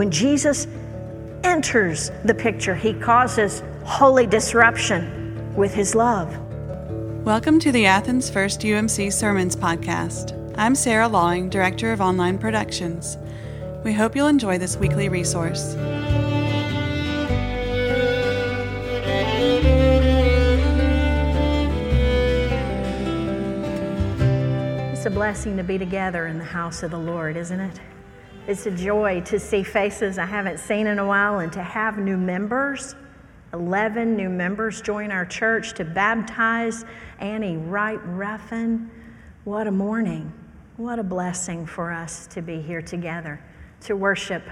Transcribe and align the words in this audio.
When 0.00 0.10
Jesus 0.10 0.66
enters 1.44 2.10
the 2.24 2.32
picture, 2.32 2.74
he 2.74 2.94
causes 2.94 3.62
holy 3.84 4.26
disruption 4.26 5.54
with 5.54 5.74
his 5.74 5.94
love. 5.94 6.34
Welcome 7.26 7.60
to 7.60 7.70
the 7.70 7.84
Athens 7.84 8.30
First 8.30 8.62
UMC 8.62 9.12
Sermons 9.12 9.54
podcast. 9.54 10.54
I'm 10.56 10.74
Sarah 10.74 11.06
Lawing, 11.06 11.50
Director 11.50 11.92
of 11.92 12.00
Online 12.00 12.38
Productions. 12.38 13.18
We 13.84 13.92
hope 13.92 14.16
you'll 14.16 14.28
enjoy 14.28 14.56
this 14.56 14.74
weekly 14.78 15.10
resource. 15.10 15.74
It's 24.94 25.04
a 25.04 25.10
blessing 25.10 25.58
to 25.58 25.62
be 25.62 25.76
together 25.76 26.26
in 26.26 26.38
the 26.38 26.44
house 26.44 26.82
of 26.82 26.90
the 26.90 26.98
Lord, 26.98 27.36
isn't 27.36 27.60
it? 27.60 27.78
It's 28.50 28.66
a 28.66 28.70
joy 28.72 29.20
to 29.26 29.38
see 29.38 29.62
faces 29.62 30.18
I 30.18 30.26
haven't 30.26 30.58
seen 30.58 30.88
in 30.88 30.98
a 30.98 31.06
while 31.06 31.38
and 31.38 31.52
to 31.52 31.62
have 31.62 31.98
new 31.98 32.16
members. 32.16 32.96
11 33.52 34.16
new 34.16 34.28
members 34.28 34.80
join 34.80 35.12
our 35.12 35.24
church 35.24 35.72
to 35.74 35.84
baptize 35.84 36.84
Annie 37.20 37.58
Wright 37.58 38.00
Ruffin. 38.04 38.90
What 39.44 39.68
a 39.68 39.70
morning. 39.70 40.32
What 40.78 40.98
a 40.98 41.04
blessing 41.04 41.64
for 41.64 41.92
us 41.92 42.26
to 42.26 42.42
be 42.42 42.60
here 42.60 42.82
together 42.82 43.40
to 43.82 43.94
worship 43.94 44.42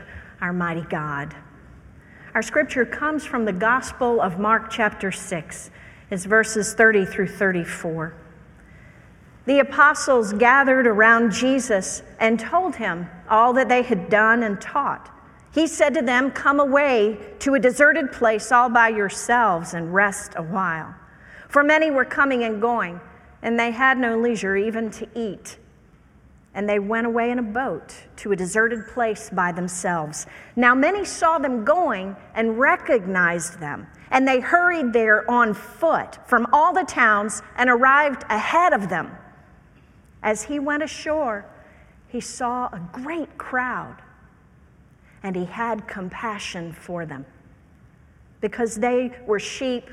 our 0.40 0.52
mighty 0.52 0.82
God. 0.82 1.34
Our 2.34 2.42
scripture 2.42 2.86
comes 2.86 3.24
from 3.24 3.46
the 3.46 3.52
Gospel 3.52 4.20
of 4.20 4.38
Mark, 4.38 4.70
chapter 4.70 5.10
6. 5.10 5.72
It's 6.12 6.24
verses 6.24 6.72
30 6.72 7.04
through 7.04 7.30
34 7.30 8.14
the 9.48 9.60
apostles 9.60 10.34
gathered 10.34 10.86
around 10.86 11.32
Jesus 11.32 12.02
and 12.20 12.38
told 12.38 12.76
him 12.76 13.08
all 13.30 13.54
that 13.54 13.70
they 13.70 13.80
had 13.80 14.10
done 14.10 14.42
and 14.42 14.60
taught. 14.60 15.10
He 15.50 15.66
said 15.66 15.94
to 15.94 16.02
them, 16.02 16.30
Come 16.32 16.60
away 16.60 17.18
to 17.38 17.54
a 17.54 17.58
deserted 17.58 18.12
place 18.12 18.52
all 18.52 18.68
by 18.68 18.90
yourselves 18.90 19.72
and 19.72 19.94
rest 19.94 20.34
a 20.36 20.42
while. 20.42 20.94
For 21.48 21.64
many 21.64 21.90
were 21.90 22.04
coming 22.04 22.44
and 22.44 22.60
going, 22.60 23.00
and 23.40 23.58
they 23.58 23.70
had 23.70 23.96
no 23.96 24.18
leisure 24.18 24.54
even 24.54 24.90
to 24.90 25.08
eat. 25.14 25.56
And 26.52 26.68
they 26.68 26.78
went 26.78 27.06
away 27.06 27.30
in 27.30 27.38
a 27.38 27.42
boat 27.42 27.94
to 28.16 28.32
a 28.32 28.36
deserted 28.36 28.86
place 28.88 29.30
by 29.30 29.52
themselves. 29.52 30.26
Now 30.56 30.74
many 30.74 31.06
saw 31.06 31.38
them 31.38 31.64
going 31.64 32.16
and 32.34 32.58
recognized 32.58 33.60
them, 33.60 33.86
and 34.10 34.28
they 34.28 34.40
hurried 34.40 34.92
there 34.92 35.28
on 35.30 35.54
foot 35.54 36.18
from 36.28 36.46
all 36.52 36.74
the 36.74 36.84
towns 36.84 37.40
and 37.56 37.70
arrived 37.70 38.24
ahead 38.28 38.74
of 38.74 38.90
them. 38.90 39.10
As 40.28 40.42
he 40.42 40.58
went 40.58 40.82
ashore, 40.82 41.46
he 42.06 42.20
saw 42.20 42.66
a 42.66 42.86
great 42.92 43.38
crowd 43.38 43.96
and 45.22 45.34
he 45.34 45.46
had 45.46 45.88
compassion 45.88 46.74
for 46.74 47.06
them 47.06 47.24
because 48.42 48.74
they 48.74 49.10
were 49.26 49.38
sheep 49.38 49.88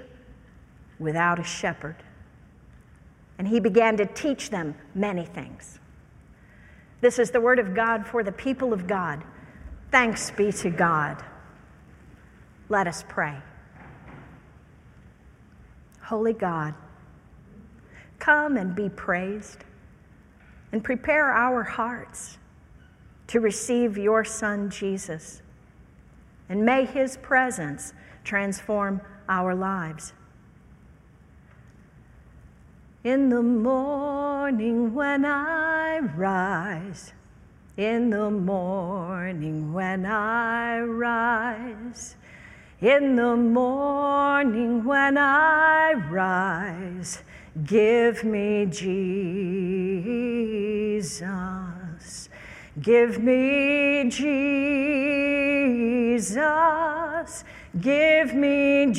without 0.99 1.39
a 1.39 1.43
shepherd. 1.45 1.95
And 3.37 3.47
he 3.47 3.61
began 3.61 3.95
to 3.95 4.05
teach 4.05 4.49
them 4.49 4.75
many 4.93 5.23
things. 5.23 5.79
This 6.99 7.17
is 7.17 7.31
the 7.31 7.39
word 7.39 7.57
of 7.57 7.73
God 7.73 8.05
for 8.05 8.21
the 8.21 8.33
people 8.33 8.73
of 8.73 8.87
God. 8.87 9.23
Thanks 9.89 10.31
be 10.31 10.51
to 10.51 10.69
God. 10.69 11.23
Let 12.67 12.87
us 12.87 13.05
pray. 13.07 13.37
Holy 16.01 16.33
God, 16.33 16.73
come 18.19 18.57
and 18.57 18.75
be 18.75 18.89
praised 18.89 19.63
and 20.71 20.83
prepare 20.83 21.31
our 21.31 21.63
hearts 21.63 22.37
to 23.27 23.39
receive 23.39 23.97
your 23.97 24.23
Son, 24.23 24.69
Jesus. 24.69 25.41
And 26.49 26.65
may 26.65 26.85
his 26.85 27.17
presence 27.17 27.93
transform 28.23 29.01
our 29.27 29.55
lives. 29.55 30.13
In 33.03 33.29
the 33.29 33.41
morning 33.41 34.93
when 34.93 35.25
I 35.25 35.99
rise, 35.99 37.13
in 37.77 38.09
the 38.09 38.31
morning 38.31 39.73
when 39.73 40.05
I 40.05 40.79
rise, 40.79 42.15
in 42.81 43.15
the 43.15 43.35
morning 43.35 44.83
when 44.83 45.17
I 45.17 45.93
rise, 45.93 47.21
Give 47.63 48.23
me 48.25 48.65
Jesus. 48.65 49.05
Give 52.81 53.23
me 53.23 54.09
Jesus. 54.09 54.33
Give 57.79 58.35
me 58.35 58.91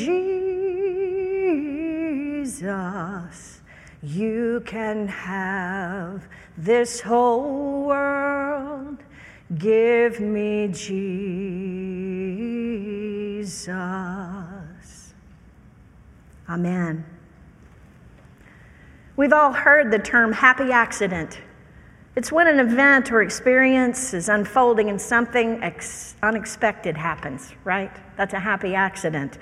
Jesus. 2.46 3.60
You 4.02 4.62
can 4.64 5.08
have 5.08 6.26
this 6.56 7.02
whole 7.02 7.84
world. 7.84 9.02
Give 9.58 10.18
me 10.18 10.68
Jesus. 10.68 11.04
Amen. 16.48 17.15
We've 19.16 19.32
all 19.32 19.50
heard 19.50 19.90
the 19.90 19.98
term 19.98 20.30
happy 20.30 20.72
accident. 20.72 21.40
It's 22.16 22.30
when 22.30 22.48
an 22.48 22.60
event 22.60 23.10
or 23.10 23.22
experience 23.22 24.12
is 24.12 24.28
unfolding 24.28 24.90
and 24.90 25.00
something 25.00 25.62
ex- 25.62 26.16
unexpected 26.22 26.98
happens, 26.98 27.54
right? 27.64 27.90
That's 28.18 28.34
a 28.34 28.38
happy 28.38 28.74
accident. 28.74 29.38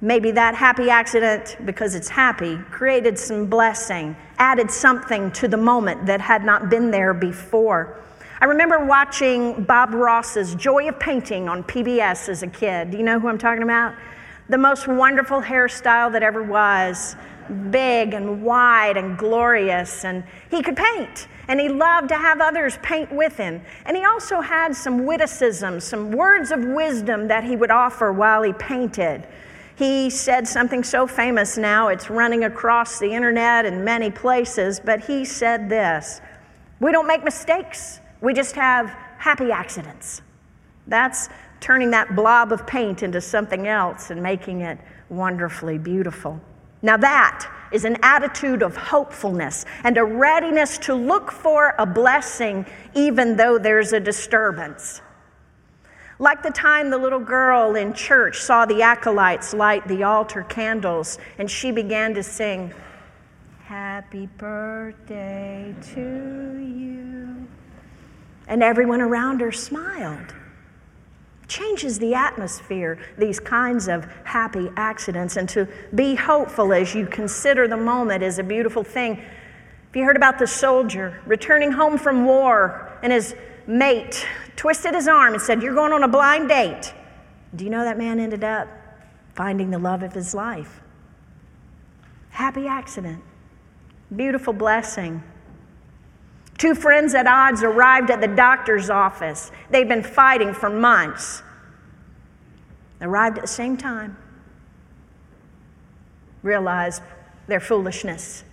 Maybe 0.00 0.30
that 0.30 0.54
happy 0.54 0.88
accident, 0.88 1.58
because 1.66 1.94
it's 1.94 2.08
happy, 2.08 2.56
created 2.70 3.18
some 3.18 3.44
blessing, 3.44 4.16
added 4.38 4.70
something 4.70 5.30
to 5.32 5.48
the 5.48 5.58
moment 5.58 6.06
that 6.06 6.22
had 6.22 6.42
not 6.42 6.70
been 6.70 6.90
there 6.90 7.12
before. 7.12 8.00
I 8.40 8.46
remember 8.46 8.86
watching 8.86 9.64
Bob 9.64 9.92
Ross's 9.92 10.54
Joy 10.54 10.88
of 10.88 10.98
Painting 10.98 11.46
on 11.46 11.62
PBS 11.64 12.30
as 12.30 12.42
a 12.42 12.48
kid. 12.48 12.92
Do 12.92 12.96
you 12.96 13.02
know 13.02 13.20
who 13.20 13.28
I'm 13.28 13.38
talking 13.38 13.64
about? 13.64 13.94
The 14.48 14.58
most 14.58 14.88
wonderful 14.88 15.42
hairstyle 15.42 16.10
that 16.12 16.22
ever 16.22 16.42
was 16.42 17.16
big 17.70 18.14
and 18.14 18.42
wide 18.42 18.96
and 18.96 19.16
glorious, 19.18 20.04
and 20.04 20.24
he 20.50 20.62
could 20.62 20.76
paint. 20.76 21.28
And 21.48 21.60
he 21.60 21.68
loved 21.68 22.08
to 22.08 22.16
have 22.16 22.40
others 22.40 22.78
paint 22.82 23.12
with 23.12 23.36
him. 23.36 23.60
And 23.84 23.96
he 23.96 24.04
also 24.04 24.40
had 24.40 24.74
some 24.74 25.04
witticisms, 25.04 25.84
some 25.84 26.10
words 26.10 26.50
of 26.50 26.64
wisdom 26.64 27.28
that 27.28 27.44
he 27.44 27.56
would 27.56 27.70
offer 27.70 28.12
while 28.12 28.42
he 28.42 28.52
painted. 28.54 29.26
He 29.76 30.08
said 30.08 30.46
something 30.46 30.84
so 30.84 31.06
famous 31.06 31.58
now, 31.58 31.88
it's 31.88 32.08
running 32.08 32.44
across 32.44 32.98
the 32.98 33.12
internet 33.12 33.64
in 33.64 33.84
many 33.84 34.10
places, 34.10 34.80
but 34.80 35.00
he 35.00 35.24
said 35.24 35.68
this 35.68 36.20
We 36.80 36.92
don't 36.92 37.08
make 37.08 37.24
mistakes, 37.24 38.00
we 38.20 38.32
just 38.34 38.54
have 38.54 38.88
happy 39.18 39.50
accidents. 39.50 40.22
That's 40.86 41.28
turning 41.60 41.90
that 41.90 42.14
blob 42.14 42.52
of 42.52 42.66
paint 42.66 43.02
into 43.02 43.20
something 43.20 43.66
else 43.66 44.10
and 44.10 44.22
making 44.22 44.60
it 44.60 44.78
wonderfully 45.08 45.78
beautiful. 45.78 46.40
Now, 46.84 46.98
that 46.98 47.50
is 47.72 47.86
an 47.86 47.96
attitude 48.02 48.62
of 48.62 48.76
hopefulness 48.76 49.64
and 49.84 49.96
a 49.96 50.04
readiness 50.04 50.76
to 50.80 50.94
look 50.94 51.32
for 51.32 51.74
a 51.78 51.86
blessing 51.86 52.66
even 52.94 53.36
though 53.36 53.56
there's 53.56 53.94
a 53.94 53.98
disturbance. 53.98 55.00
Like 56.18 56.42
the 56.42 56.50
time 56.50 56.90
the 56.90 56.98
little 56.98 57.18
girl 57.18 57.74
in 57.74 57.94
church 57.94 58.42
saw 58.42 58.66
the 58.66 58.82
acolytes 58.82 59.54
light 59.54 59.88
the 59.88 60.02
altar 60.02 60.42
candles 60.42 61.16
and 61.38 61.50
she 61.50 61.70
began 61.70 62.12
to 62.14 62.22
sing, 62.22 62.70
Happy 63.62 64.26
birthday 64.36 65.74
to 65.94 66.58
you. 66.58 67.48
And 68.46 68.62
everyone 68.62 69.00
around 69.00 69.40
her 69.40 69.52
smiled 69.52 70.34
changes 71.54 72.00
the 72.00 72.14
atmosphere, 72.14 72.98
these 73.16 73.38
kinds 73.38 73.86
of 73.86 74.06
happy 74.24 74.68
accidents. 74.76 75.36
And 75.36 75.48
to 75.50 75.68
be 75.94 76.16
hopeful 76.16 76.72
as 76.72 76.94
you 76.94 77.06
consider 77.06 77.68
the 77.68 77.76
moment 77.76 78.24
is 78.24 78.40
a 78.40 78.42
beautiful 78.42 78.82
thing. 78.82 79.16
Have 79.16 79.94
you 79.94 80.04
heard 80.04 80.16
about 80.16 80.40
the 80.40 80.48
soldier 80.48 81.20
returning 81.26 81.70
home 81.70 81.96
from 81.96 82.24
war 82.24 82.98
and 83.02 83.12
his 83.12 83.36
mate 83.68 84.26
twisted 84.56 84.94
his 84.94 85.06
arm 85.06 85.34
and 85.34 85.42
said, 85.42 85.62
You're 85.62 85.74
going 85.74 85.92
on 85.92 86.02
a 86.02 86.08
blind 86.08 86.48
date? 86.48 86.92
Do 87.54 87.64
you 87.64 87.70
know 87.70 87.84
that 87.84 87.96
man 87.96 88.18
ended 88.18 88.42
up 88.42 88.66
finding 89.34 89.70
the 89.70 89.78
love 89.78 90.02
of 90.02 90.12
his 90.12 90.34
life? 90.34 90.80
Happy 92.30 92.66
accident, 92.66 93.22
beautiful 94.14 94.52
blessing. 94.52 95.22
Two 96.58 96.74
friends 96.74 97.14
at 97.14 97.26
odds 97.26 97.62
arrived 97.62 98.10
at 98.10 98.20
the 98.20 98.28
doctor's 98.28 98.90
office. 98.90 99.50
They've 99.70 99.88
been 99.88 100.02
fighting 100.02 100.54
for 100.54 100.70
months. 100.70 101.42
Arrived 103.00 103.38
at 103.38 103.42
the 103.42 103.48
same 103.48 103.76
time. 103.76 104.16
Realized 106.42 107.02
their 107.46 107.60
foolishness. 107.60 108.44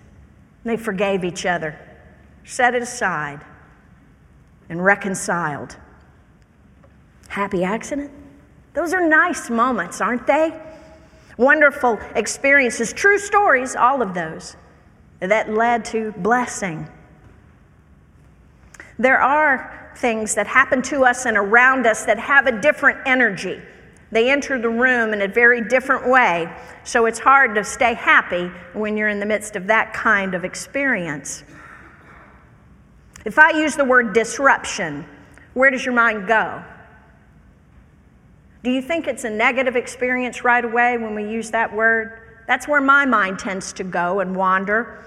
They 0.64 0.78
forgave 0.78 1.24
each 1.24 1.46
other, 1.46 1.78
set 2.44 2.76
it 2.76 2.84
aside, 2.84 3.42
and 4.70 4.84
reconciled. 4.84 5.78
Happy 7.30 7.64
accident? 7.64 8.12
Those 8.74 8.94
are 8.94 9.08
nice 9.08 9.50
moments, 9.50 10.02
aren't 10.02 10.28
they? 10.28 10.60
Wonderful 11.38 12.00
experiences, 12.16 12.94
true 12.94 13.18
stories, 13.18 13.76
all 13.76 14.02
of 14.02 14.14
those 14.14 14.56
that 15.20 15.50
led 15.50 15.86
to 15.86 16.12
blessing. 16.18 16.88
There 19.02 19.20
are 19.20 19.92
things 19.96 20.36
that 20.36 20.46
happen 20.46 20.84
to 20.84 21.06
us 21.06 21.26
and 21.26 21.36
around 21.36 21.88
us 21.88 22.06
that 22.06 22.20
have 22.20 22.46
a 22.46 22.62
different 22.62 23.00
energy. 23.08 23.60
They 24.12 24.30
enter 24.30 24.62
the 24.62 24.70
room 24.70 25.12
in 25.12 25.24
a 25.24 25.28
very 25.28 25.68
different 25.68 26.08
way, 26.08 26.48
so 26.84 27.08
it's 27.08 27.18
hard 27.18 27.56
to 27.56 27.64
stay 27.64 27.96
happy 27.96 28.52
when 28.74 28.96
you're 28.96 29.10
in 29.10 29.20
the 29.20 29.26
midst 29.26 29.56
of 29.56 29.66
that 29.68 29.92
kind 29.92 30.36
of 30.36 30.46
experience. 30.46 31.44
If 33.26 33.40
I 33.40 33.58
use 33.58 33.76
the 33.76 33.86
word 33.86 34.14
disruption, 34.14 35.04
where 35.56 35.72
does 35.72 35.84
your 35.84 35.96
mind 35.96 36.28
go? 36.28 36.64
Do 38.64 38.70
you 38.70 38.84
think 38.84 39.08
it's 39.08 39.24
a 39.24 39.32
negative 39.32 39.76
experience 39.76 40.44
right 40.44 40.64
away 40.64 41.00
when 41.00 41.16
we 41.16 41.28
use 41.28 41.50
that 41.50 41.74
word? 41.74 42.20
That's 42.46 42.68
where 42.68 42.82
my 42.82 43.08
mind 43.08 43.40
tends 43.40 43.74
to 43.74 43.84
go 43.84 44.20
and 44.20 44.36
wander. 44.36 45.04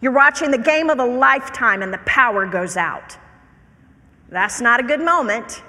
You're 0.00 0.12
watching 0.12 0.50
the 0.50 0.56
game 0.56 0.88
of 0.88 0.98
a 0.98 1.04
lifetime 1.04 1.82
and 1.82 1.92
the 1.92 2.00
power 2.06 2.46
goes 2.46 2.78
out. 2.78 3.18
That's 4.34 4.60
not 4.60 4.80
a 4.80 4.82
good 4.82 5.00
moment. 5.00 5.62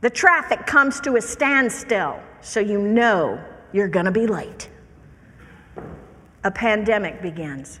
The 0.00 0.10
traffic 0.10 0.66
comes 0.66 0.98
to 1.02 1.14
a 1.14 1.22
standstill, 1.22 2.20
so 2.40 2.58
you 2.58 2.80
know 2.80 3.40
you're 3.72 3.86
going 3.86 4.06
to 4.06 4.10
be 4.10 4.26
late. 4.26 4.68
A 6.42 6.50
pandemic 6.50 7.22
begins. 7.22 7.78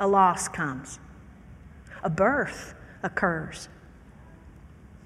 A 0.00 0.08
loss 0.08 0.48
comes. 0.48 0.98
A 2.02 2.10
birth 2.10 2.74
occurs. 3.04 3.68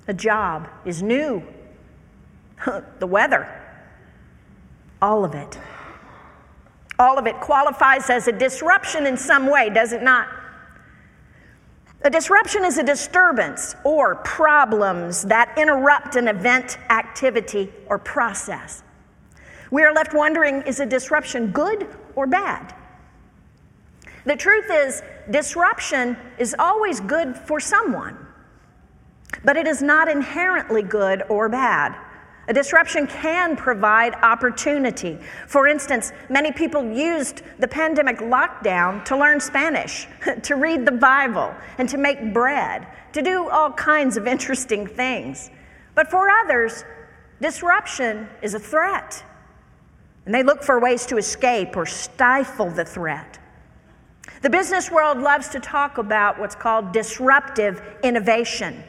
A 0.09 0.15
job 0.15 0.67
is 0.87 1.03
new. 1.03 1.43
the 3.01 3.07
weather. 3.07 3.47
All 5.03 5.27
of 5.27 5.35
it. 5.35 5.59
All 6.99 7.19
of 7.19 7.27
it 7.27 7.39
qualifies 7.39 8.09
as 8.09 8.29
a 8.29 8.33
disruption 8.33 9.05
in 9.05 9.19
some 9.19 9.51
way, 9.51 9.69
does 9.69 9.93
it 9.93 10.03
not? 10.03 10.27
A 12.05 12.11
disruption 12.11 12.65
is 12.65 12.79
a 12.79 12.83
disturbance 12.83 13.77
or 13.85 14.17
problems 14.17 15.23
that 15.23 15.57
interrupt 15.57 16.17
an 16.17 16.27
event, 16.27 16.79
activity, 16.91 17.73
or 17.87 17.97
process. 17.97 18.83
We 19.71 19.85
are 19.85 19.93
left 19.93 20.13
wondering 20.13 20.63
is 20.63 20.81
a 20.81 20.87
disruption 20.87 21.53
good 21.53 21.87
or 22.17 22.27
bad? 22.27 22.75
The 24.25 24.35
truth 24.35 24.67
is, 24.71 25.03
disruption 25.31 26.17
is 26.39 26.57
always 26.59 26.99
good 27.01 27.37
for 27.37 27.61
someone, 27.61 28.19
but 29.45 29.57
it 29.57 29.69
is 29.69 29.81
not 29.81 30.09
inherently 30.09 30.83
good 30.83 31.23
or 31.29 31.49
bad. 31.49 31.95
A 32.49 32.53
disruption 32.53 33.07
can 33.07 33.57
provide 33.57 34.15
opportunity. 34.17 35.19
For 35.47 35.69
instance, 35.69 36.13
many 36.29 36.51
people 36.51 36.85
used 36.85 37.43
the 37.61 37.69
pandemic 37.69 38.19
lockdown 38.19 39.05
to 39.05 39.17
learn 39.17 39.39
Spanish, 39.39 40.09
to 40.43 40.57
read 40.57 40.85
the 40.85 40.93
Bible, 40.93 41.55
and 41.79 41.89
to 41.89 41.99
make 41.99 42.33
bread, 42.33 42.87
to 43.13 43.23
do 43.23 43.49
all 43.49 43.71
kinds 43.73 44.17
of 44.17 44.27
interesting 44.27 44.87
things. 44.87 45.51
But 45.95 46.11
for 46.11 46.29
others, 46.29 46.85
disruption 47.41 48.29
is 48.41 48.55
a 48.55 48.59
threat, 48.59 49.23
and 50.27 50.35
they 50.35 50.43
look 50.43 50.65
for 50.65 50.81
ways 50.81 51.07
to 51.07 51.19
escape 51.19 51.77
or 51.77 51.87
stifle 51.87 52.71
the 52.71 52.85
threat. 52.85 53.39
The 54.41 54.51
business 54.51 54.91
world 54.91 55.19
loves 55.19 55.49
to 55.51 55.61
talk 55.61 55.99
about 55.99 56.41
what's 56.41 56.57
called 56.57 56.93
disruptive 56.93 57.81
innovation. 58.03 58.83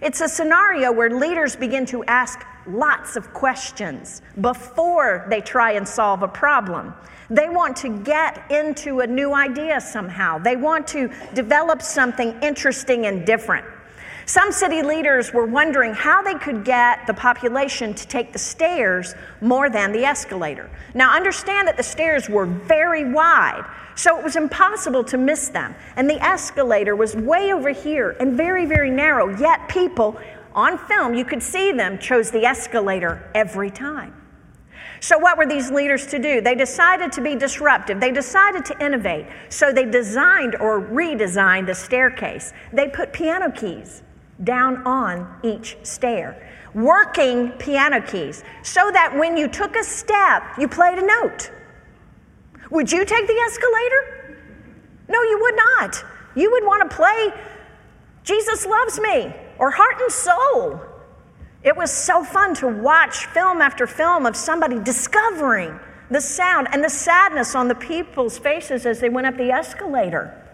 It's 0.00 0.20
a 0.20 0.28
scenario 0.28 0.92
where 0.92 1.10
leaders 1.10 1.56
begin 1.56 1.86
to 1.86 2.04
ask 2.04 2.44
lots 2.68 3.16
of 3.16 3.32
questions 3.32 4.22
before 4.40 5.26
they 5.28 5.40
try 5.40 5.72
and 5.72 5.86
solve 5.86 6.22
a 6.22 6.28
problem. 6.28 6.94
They 7.28 7.48
want 7.48 7.76
to 7.78 7.88
get 7.88 8.50
into 8.50 9.00
a 9.00 9.06
new 9.06 9.34
idea 9.34 9.80
somehow. 9.80 10.38
They 10.38 10.56
want 10.56 10.86
to 10.88 11.10
develop 11.34 11.82
something 11.82 12.38
interesting 12.42 13.06
and 13.06 13.26
different. 13.26 13.66
Some 14.28 14.50
city 14.50 14.82
leaders 14.82 15.32
were 15.32 15.46
wondering 15.46 15.94
how 15.94 16.20
they 16.20 16.34
could 16.34 16.64
get 16.64 17.06
the 17.06 17.14
population 17.14 17.94
to 17.94 18.08
take 18.08 18.32
the 18.32 18.40
stairs 18.40 19.14
more 19.40 19.70
than 19.70 19.92
the 19.92 20.04
escalator. 20.04 20.68
Now, 20.94 21.14
understand 21.14 21.68
that 21.68 21.76
the 21.76 21.84
stairs 21.84 22.28
were 22.28 22.44
very 22.44 23.04
wide, 23.04 23.64
so 23.94 24.18
it 24.18 24.24
was 24.24 24.34
impossible 24.34 25.04
to 25.04 25.16
miss 25.16 25.48
them. 25.48 25.76
And 25.94 26.10
the 26.10 26.20
escalator 26.20 26.96
was 26.96 27.14
way 27.14 27.52
over 27.52 27.70
here 27.70 28.16
and 28.18 28.36
very, 28.36 28.66
very 28.66 28.90
narrow, 28.90 29.28
yet 29.38 29.68
people 29.68 30.20
on 30.56 30.78
film, 30.78 31.14
you 31.14 31.24
could 31.24 31.42
see 31.42 31.70
them 31.70 31.98
chose 31.98 32.30
the 32.30 32.46
escalator 32.46 33.30
every 33.34 33.70
time. 33.70 34.14
So, 35.00 35.18
what 35.18 35.36
were 35.36 35.46
these 35.46 35.70
leaders 35.70 36.06
to 36.06 36.18
do? 36.18 36.40
They 36.40 36.54
decided 36.54 37.12
to 37.12 37.20
be 37.20 37.36
disruptive. 37.36 38.00
They 38.00 38.10
decided 38.10 38.64
to 38.64 38.84
innovate. 38.84 39.26
So, 39.50 39.70
they 39.70 39.84
designed 39.84 40.56
or 40.56 40.80
redesigned 40.80 41.66
the 41.66 41.74
staircase. 41.74 42.54
They 42.72 42.88
put 42.88 43.12
piano 43.12 43.52
keys 43.52 44.02
down 44.42 44.82
on 44.86 45.38
each 45.42 45.76
stair. 45.82 46.42
Working 46.74 47.50
piano 47.52 48.00
keys 48.00 48.42
so 48.62 48.90
that 48.90 49.16
when 49.16 49.36
you 49.36 49.48
took 49.48 49.76
a 49.76 49.84
step, 49.84 50.42
you 50.58 50.68
played 50.68 50.98
a 50.98 51.06
note. 51.06 51.50
Would 52.70 52.90
you 52.90 53.04
take 53.04 53.26
the 53.26 53.40
escalator? 53.46 54.38
No, 55.08 55.22
you 55.22 55.38
would 55.40 55.56
not. 55.56 56.04
You 56.34 56.50
would 56.50 56.64
want 56.64 56.90
to 56.90 56.96
play 56.96 57.32
Jesus 58.24 58.66
Loves 58.66 58.98
Me 59.00 59.32
or 59.58 59.70
Heart 59.70 60.00
and 60.00 60.12
Soul. 60.12 60.80
It 61.62 61.76
was 61.76 61.90
so 61.90 62.22
fun 62.22 62.54
to 62.56 62.68
watch 62.68 63.26
film 63.26 63.60
after 63.60 63.86
film 63.86 64.26
of 64.26 64.36
somebody 64.36 64.78
discovering 64.78 65.78
the 66.10 66.20
sound 66.20 66.68
and 66.72 66.84
the 66.84 66.90
sadness 66.90 67.54
on 67.54 67.68
the 67.68 67.74
people's 67.74 68.38
faces 68.38 68.86
as 68.86 69.00
they 69.00 69.08
went 69.08 69.26
up 69.26 69.36
the 69.36 69.50
escalator 69.50 70.46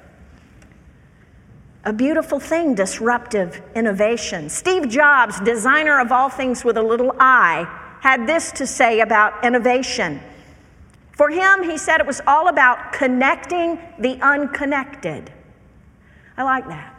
a 1.84 1.93
beautiful 1.93 2.38
thing, 2.38 2.75
disruptive 2.75 3.60
innovation. 3.75 4.49
Steve 4.49 4.88
Jobs, 4.88 5.40
designer 5.40 6.00
of 6.00 6.12
all 6.12 6.28
things 6.28 6.64
with 6.64 6.76
a 6.76 6.82
little 6.82 7.14
I, 7.19 7.66
had 8.00 8.26
this 8.26 8.52
to 8.52 8.66
say 8.66 9.00
about 9.00 9.44
innovation. 9.44 10.20
For 11.12 11.28
him, 11.28 11.64
he 11.64 11.76
said 11.76 12.00
it 12.00 12.06
was 12.06 12.20
all 12.26 12.48
about 12.48 12.93
connecting 12.93 13.78
the 13.98 14.19
unconnected. 14.22 15.32
I 16.37 16.44
like 16.44 16.66
that. 16.69 16.91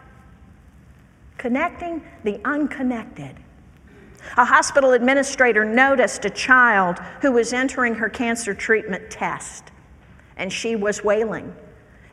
Connecting 1.44 2.02
the 2.24 2.40
unconnected. 2.46 3.36
A 4.38 4.46
hospital 4.46 4.94
administrator 4.94 5.66
noticed 5.66 6.24
a 6.24 6.30
child 6.30 7.00
who 7.22 7.34
was 7.34 7.52
entering 7.52 7.96
her 7.96 8.08
cancer 8.08 8.54
treatment 8.54 9.12
test, 9.12 9.70
and 10.38 10.54
she 10.54 10.78
was 10.78 11.04
wailing. 11.04 11.54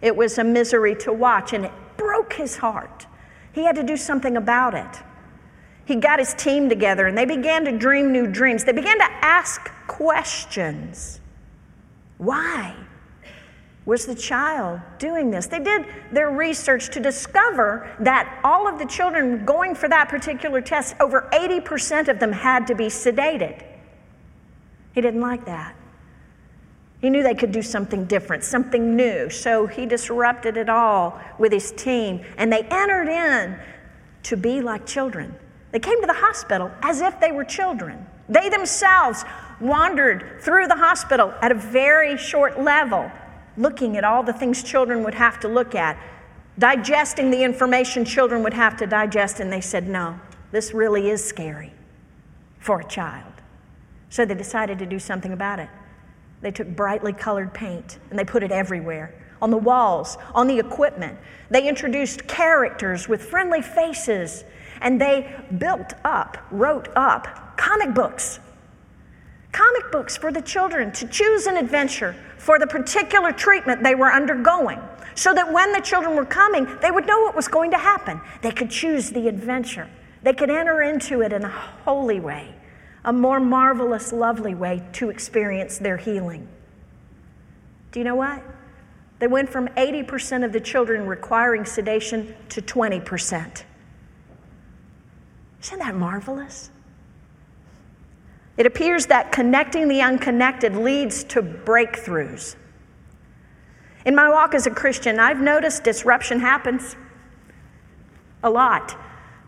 It 0.02 0.16
was 0.16 0.38
a 0.38 0.42
misery 0.42 0.96
to 0.96 1.12
watch, 1.12 1.52
and 1.52 1.64
it 1.64 1.70
broke 1.96 2.32
his 2.32 2.56
heart. 2.56 3.06
He 3.52 3.64
had 3.64 3.76
to 3.76 3.84
do 3.84 3.96
something 3.96 4.36
about 4.36 4.74
it. 4.74 5.00
He 5.84 5.94
got 5.94 6.18
his 6.18 6.34
team 6.34 6.68
together 6.68 7.06
and 7.06 7.16
they 7.16 7.24
began 7.24 7.64
to 7.66 7.78
dream 7.78 8.10
new 8.10 8.26
dreams. 8.26 8.64
They 8.64 8.72
began 8.72 8.98
to 8.98 9.08
ask 9.22 9.70
questions. 9.86 11.20
Why 12.18 12.74
was 13.86 14.06
the 14.06 14.14
child 14.14 14.80
doing 14.98 15.30
this? 15.30 15.46
They 15.46 15.58
did 15.58 15.86
their 16.12 16.30
research 16.30 16.90
to 16.90 17.00
discover 17.00 17.90
that 18.00 18.40
all 18.44 18.68
of 18.68 18.78
the 18.78 18.84
children 18.84 19.44
going 19.44 19.74
for 19.74 19.88
that 19.88 20.08
particular 20.08 20.60
test, 20.60 20.94
over 21.00 21.28
80% 21.32 22.08
of 22.08 22.18
them 22.18 22.32
had 22.32 22.66
to 22.66 22.74
be 22.74 22.86
sedated. 22.86 23.64
He 24.94 25.00
didn't 25.00 25.20
like 25.20 25.44
that. 25.46 25.74
He 27.00 27.08
knew 27.08 27.22
they 27.22 27.34
could 27.34 27.52
do 27.52 27.62
something 27.62 28.04
different, 28.04 28.44
something 28.44 28.94
new. 28.94 29.30
So 29.30 29.66
he 29.66 29.86
disrupted 29.86 30.56
it 30.58 30.68
all 30.68 31.18
with 31.38 31.52
his 31.52 31.72
team, 31.72 32.20
and 32.36 32.52
they 32.52 32.62
entered 32.64 33.08
in 33.08 33.58
to 34.24 34.36
be 34.36 34.60
like 34.60 34.84
children. 34.86 35.34
They 35.72 35.78
came 35.78 36.00
to 36.00 36.06
the 36.06 36.12
hospital 36.12 36.70
as 36.82 37.00
if 37.00 37.18
they 37.18 37.32
were 37.32 37.44
children. 37.44 38.06
They 38.28 38.48
themselves 38.48 39.24
wandered 39.60 40.40
through 40.40 40.66
the 40.66 40.76
hospital 40.76 41.32
at 41.40 41.52
a 41.52 41.54
very 41.54 42.16
short 42.16 42.60
level, 42.60 43.10
looking 43.60 43.96
at 43.96 44.04
all 44.04 44.22
the 44.22 44.32
things 44.32 44.62
children 44.62 45.04
would 45.04 45.14
have 45.14 45.38
to 45.40 45.48
look 45.48 45.74
at, 45.74 45.98
digesting 46.58 47.30
the 47.30 47.44
information 47.44 48.04
children 48.04 48.42
would 48.42 48.54
have 48.54 48.76
to 48.78 48.86
digest, 48.86 49.38
and 49.40 49.52
they 49.52 49.60
said, 49.60 49.86
No, 49.86 50.18
this 50.50 50.72
really 50.72 51.10
is 51.10 51.24
scary 51.24 51.72
for 52.58 52.80
a 52.80 52.84
child. 52.84 53.32
So 54.08 54.24
they 54.24 54.34
decided 54.34 54.78
to 54.80 54.86
do 54.86 54.98
something 54.98 55.32
about 55.32 55.60
it. 55.60 55.68
They 56.40 56.50
took 56.50 56.68
brightly 56.68 57.12
colored 57.12 57.52
paint 57.52 57.98
and 58.08 58.18
they 58.18 58.24
put 58.24 58.42
it 58.42 58.50
everywhere 58.50 59.14
on 59.42 59.50
the 59.50 59.56
walls, 59.56 60.18
on 60.34 60.46
the 60.46 60.58
equipment. 60.58 61.18
They 61.50 61.68
introduced 61.68 62.26
characters 62.26 63.08
with 63.08 63.22
friendly 63.22 63.62
faces 63.62 64.44
and 64.80 65.00
they 65.00 65.34
built 65.58 65.94
up, 66.04 66.38
wrote 66.50 66.88
up 66.96 67.56
comic 67.56 67.94
books. 67.94 68.40
Comic 69.52 69.90
books 69.90 70.16
for 70.16 70.30
the 70.32 70.42
children 70.42 70.92
to 70.92 71.06
choose 71.08 71.46
an 71.46 71.56
adventure 71.56 72.14
for 72.38 72.58
the 72.58 72.66
particular 72.66 73.32
treatment 73.32 73.82
they 73.82 73.94
were 73.94 74.12
undergoing 74.12 74.80
so 75.14 75.34
that 75.34 75.52
when 75.52 75.72
the 75.72 75.80
children 75.80 76.16
were 76.16 76.24
coming, 76.24 76.66
they 76.80 76.90
would 76.90 77.06
know 77.06 77.20
what 77.20 77.34
was 77.34 77.48
going 77.48 77.70
to 77.72 77.78
happen. 77.78 78.20
They 78.42 78.52
could 78.52 78.70
choose 78.70 79.10
the 79.10 79.28
adventure. 79.28 79.88
They 80.22 80.32
could 80.32 80.50
enter 80.50 80.82
into 80.82 81.22
it 81.22 81.32
in 81.32 81.44
a 81.44 81.48
holy 81.48 82.20
way, 82.20 82.54
a 83.04 83.12
more 83.12 83.40
marvelous, 83.40 84.12
lovely 84.12 84.54
way 84.54 84.82
to 84.94 85.10
experience 85.10 85.78
their 85.78 85.96
healing. 85.96 86.46
Do 87.92 87.98
you 87.98 88.04
know 88.04 88.14
what? 88.14 88.42
They 89.18 89.26
went 89.26 89.50
from 89.50 89.68
80% 89.68 90.44
of 90.44 90.52
the 90.52 90.60
children 90.60 91.06
requiring 91.06 91.64
sedation 91.64 92.34
to 92.50 92.62
20%. 92.62 93.64
Isn't 95.62 95.78
that 95.78 95.94
marvelous? 95.94 96.70
It 98.60 98.66
appears 98.66 99.06
that 99.06 99.32
connecting 99.32 99.88
the 99.88 100.02
unconnected 100.02 100.76
leads 100.76 101.24
to 101.24 101.40
breakthroughs. 101.40 102.56
In 104.04 104.14
my 104.14 104.28
walk 104.28 104.52
as 104.52 104.66
a 104.66 104.70
Christian, 104.70 105.18
I've 105.18 105.40
noticed 105.40 105.82
disruption 105.82 106.40
happens 106.40 106.94
a 108.42 108.50
lot. 108.50 108.94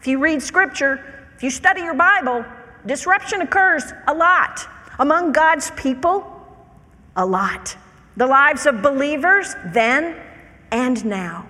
If 0.00 0.06
you 0.06 0.18
read 0.18 0.40
scripture, 0.40 1.28
if 1.36 1.42
you 1.42 1.50
study 1.50 1.82
your 1.82 1.92
Bible, 1.92 2.42
disruption 2.86 3.42
occurs 3.42 3.92
a 4.08 4.14
lot. 4.14 4.66
Among 4.98 5.32
God's 5.32 5.70
people, 5.72 6.24
a 7.14 7.26
lot. 7.26 7.76
The 8.16 8.26
lives 8.26 8.64
of 8.64 8.80
believers 8.80 9.54
then 9.74 10.16
and 10.70 11.04
now. 11.04 11.46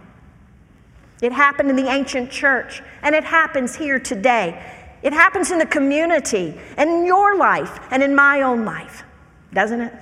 It 1.21 1.31
happened 1.31 1.71
in 1.71 1.77
the 1.77 1.89
ancient 1.89 2.33
church, 2.33 2.83
and 3.03 3.15
it 3.15 3.23
happens 3.23 3.77
here 3.77 4.01
today. 4.01 4.82
It 5.03 5.13
happens 5.13 5.51
in 5.51 5.59
the 5.59 5.67
community, 5.67 6.59
and 6.77 6.89
in 6.89 7.07
your 7.07 7.37
life, 7.37 7.81
and 7.91 8.03
in 8.03 8.15
my 8.15 8.43
own 8.43 8.65
life, 8.65 9.03
doesn't 9.53 9.81
it? 9.81 9.93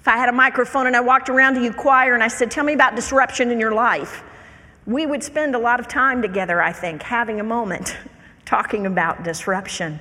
If 0.00 0.08
I 0.08 0.16
had 0.16 0.28
a 0.28 0.32
microphone 0.32 0.86
and 0.86 0.94
I 0.94 1.00
walked 1.00 1.28
around 1.28 1.54
to 1.54 1.62
you 1.62 1.72
choir 1.72 2.14
and 2.14 2.22
I 2.22 2.28
said, 2.28 2.50
Tell 2.50 2.62
me 2.62 2.74
about 2.74 2.94
disruption 2.94 3.50
in 3.50 3.58
your 3.58 3.72
life, 3.72 4.22
we 4.86 5.06
would 5.06 5.22
spend 5.22 5.54
a 5.54 5.58
lot 5.58 5.80
of 5.80 5.88
time 5.88 6.20
together, 6.20 6.60
I 6.60 6.72
think, 6.72 7.02
having 7.02 7.40
a 7.40 7.44
moment 7.44 7.96
talking 8.44 8.84
about 8.86 9.24
disruption. 9.24 9.98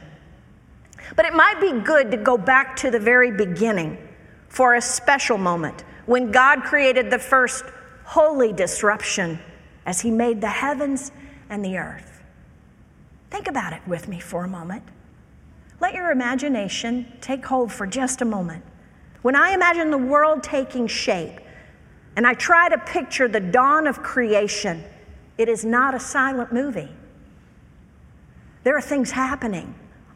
But 1.16 1.26
it 1.26 1.34
might 1.34 1.60
be 1.62 1.80
good 1.80 2.12
to 2.12 2.18
go 2.18 2.38
back 2.38 2.76
to 2.78 2.92
the 2.92 3.00
very 3.00 3.32
beginning 3.32 3.98
for 4.50 4.76
a 4.76 4.82
special 4.82 5.38
moment 5.38 5.84
when 6.06 6.32
God 6.32 6.64
created 6.64 7.10
the 7.10 7.20
first 7.20 7.64
holy 8.04 8.52
disruption 8.52 9.40
as 9.86 10.02
He 10.02 10.12
made 10.12 10.42
the 10.42 10.50
heavens 10.50 11.12
and 11.50 11.64
the 11.64 11.78
earth. 11.78 12.13
Think 13.34 13.48
about 13.48 13.74
it 13.74 13.82
with 13.88 14.08
me 14.08 14.20
for 14.20 14.44
a 14.44 14.48
moment. 14.48 14.84
Let 15.82 15.96
your 15.96 16.12
imagination 16.12 17.12
take 17.20 17.44
hold 17.44 17.74
for 17.74 17.88
just 17.88 18.22
a 18.22 18.26
moment. 18.26 18.64
When 19.24 19.36
I 19.36 19.54
imagine 19.56 19.90
the 19.90 19.98
world 19.98 20.44
taking 20.44 20.86
shape 20.86 21.40
and 22.16 22.28
I 22.28 22.36
try 22.36 22.70
to 22.70 22.78
picture 22.78 23.28
the 23.28 23.40
dawn 23.40 23.88
of 23.88 24.04
creation, 24.04 24.84
it 25.40 25.50
is 25.50 25.66
not 25.66 25.96
a 25.96 26.00
silent 26.00 26.54
movie. 26.54 26.90
There 28.64 28.78
are 28.78 28.82
things 28.82 29.10
happening, 29.10 29.74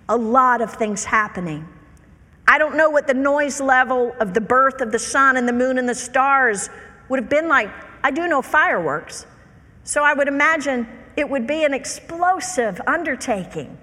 a 0.07 0.15
lot 0.15 0.61
of 0.61 0.75
things 0.75 1.03
happening. 1.03 1.67
I 2.47 2.59
don't 2.59 2.77
know 2.77 2.91
what 2.91 3.07
the 3.07 3.15
noise 3.15 3.59
level 3.59 4.15
of 4.19 4.35
the 4.35 4.41
birth 4.41 4.79
of 4.79 4.91
the 4.91 4.99
sun 4.99 5.37
and 5.37 5.47
the 5.47 5.53
moon 5.53 5.79
and 5.79 5.89
the 5.89 5.95
stars 5.95 6.69
would 7.09 7.19
have 7.19 7.29
been 7.29 7.49
like. 7.49 7.71
I 8.03 8.11
do 8.11 8.27
know 8.27 8.43
fireworks. 8.43 9.25
So 9.85 10.03
I 10.03 10.13
would 10.13 10.27
imagine 10.27 10.87
it 11.17 11.27
would 11.27 11.47
be 11.47 11.65
an 11.65 11.73
explosive 11.73 12.79
undertaking 12.85 13.75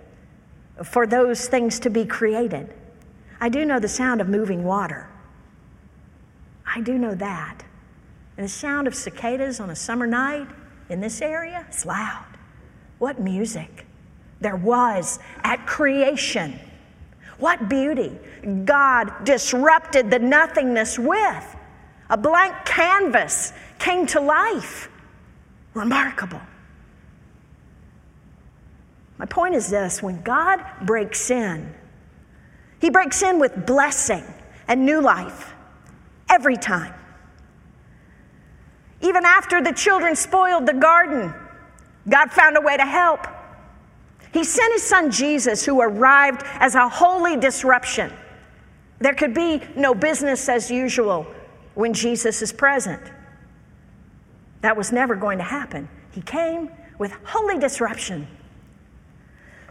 for 0.85 1.07
those 1.07 1.49
things 1.49 1.81
to 1.81 1.91
be 1.91 2.07
created. 2.07 2.73
I 3.41 3.49
do 3.49 3.64
know 3.64 3.81
the 3.81 3.88
sound 3.88 4.21
of 4.21 4.29
moving 4.29 4.62
water. 4.62 5.09
I 6.64 6.81
do 6.81 6.97
know 6.97 7.14
that. 7.17 7.64
And 8.37 8.45
the 8.45 8.50
sound 8.50 8.87
of 8.87 8.95
cicadas 8.95 9.59
on 9.61 9.71
a 9.71 9.76
summer 9.76 10.07
night 10.07 10.49
in 10.88 11.00
this 11.00 11.21
area 11.21 11.67
is 11.71 11.85
loud. 11.85 12.25
What 12.99 13.21
music 13.21 13.85
there 14.41 14.57
was 14.57 15.19
at 15.43 15.67
creation. 15.67 16.59
What 17.38 17.69
beauty 17.69 18.17
God 18.64 19.25
disrupted 19.25 20.11
the 20.11 20.21
nothingness 20.21 20.99
with. 20.99 21.57
A 22.11 22.17
blank 22.17 22.55
canvas 22.64 23.53
came 23.79 24.07
to 24.09 24.21
life. 24.21 24.88
Remarkable. 25.75 26.41
My 29.18 29.26
point 29.26 29.54
is 29.54 29.68
this 29.68 30.02
when 30.02 30.23
God 30.23 30.64
breaks 30.83 31.30
in, 31.30 31.73
He 32.80 32.90
breaks 32.90 33.23
in 33.23 33.38
with 33.38 33.66
blessing 33.66 34.25
and 34.68 34.85
new 34.85 35.00
life 35.00 35.54
every 36.28 36.56
time. 36.56 36.94
Even 39.00 39.25
after 39.25 39.62
the 39.62 39.73
children 39.73 40.16
spoiled 40.16 40.66
the 40.66 40.73
garden, 40.73 41.33
God 42.09 42.33
found 42.33 42.56
a 42.56 42.61
way 42.61 42.76
to 42.76 42.85
help. 42.85 43.26
He 44.33 44.42
sent 44.42 44.73
his 44.73 44.83
son 44.83 45.11
Jesus, 45.11 45.64
who 45.64 45.80
arrived 45.80 46.42
as 46.59 46.75
a 46.75 46.88
holy 46.88 47.37
disruption. 47.37 48.12
There 48.99 49.14
could 49.14 49.35
be 49.35 49.62
no 49.76 49.94
business 49.94 50.49
as 50.49 50.71
usual 50.71 51.26
when 51.75 51.92
Jesus 51.92 52.42
is 52.42 52.52
present. 52.52 53.00
That 54.62 54.76
was 54.76 54.90
never 54.90 55.14
going 55.14 55.38
to 55.38 55.44
happen. 55.44 55.88
He 56.12 56.23
came 56.23 56.71
with 56.99 57.12
holy 57.25 57.59
disruption. 57.59 58.26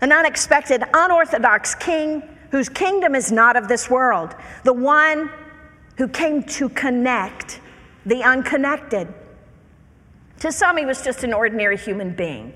An 0.03 0.11
unexpected, 0.11 0.83
unorthodox 0.93 1.75
king 1.75 2.21
whose 2.51 2.67
kingdom 2.67 3.15
is 3.15 3.31
not 3.31 3.55
of 3.55 3.69
this 3.69 3.89
world. 3.89 4.35
The 4.65 4.73
one 4.73 5.31
who 5.97 6.09
came 6.09 6.43
to 6.43 6.67
connect 6.67 7.61
the 8.05 8.21
unconnected. 8.21 9.07
To 10.41 10.51
some, 10.51 10.75
he 10.75 10.85
was 10.85 11.05
just 11.05 11.23
an 11.23 11.31
ordinary 11.31 11.77
human 11.77 12.13
being, 12.13 12.51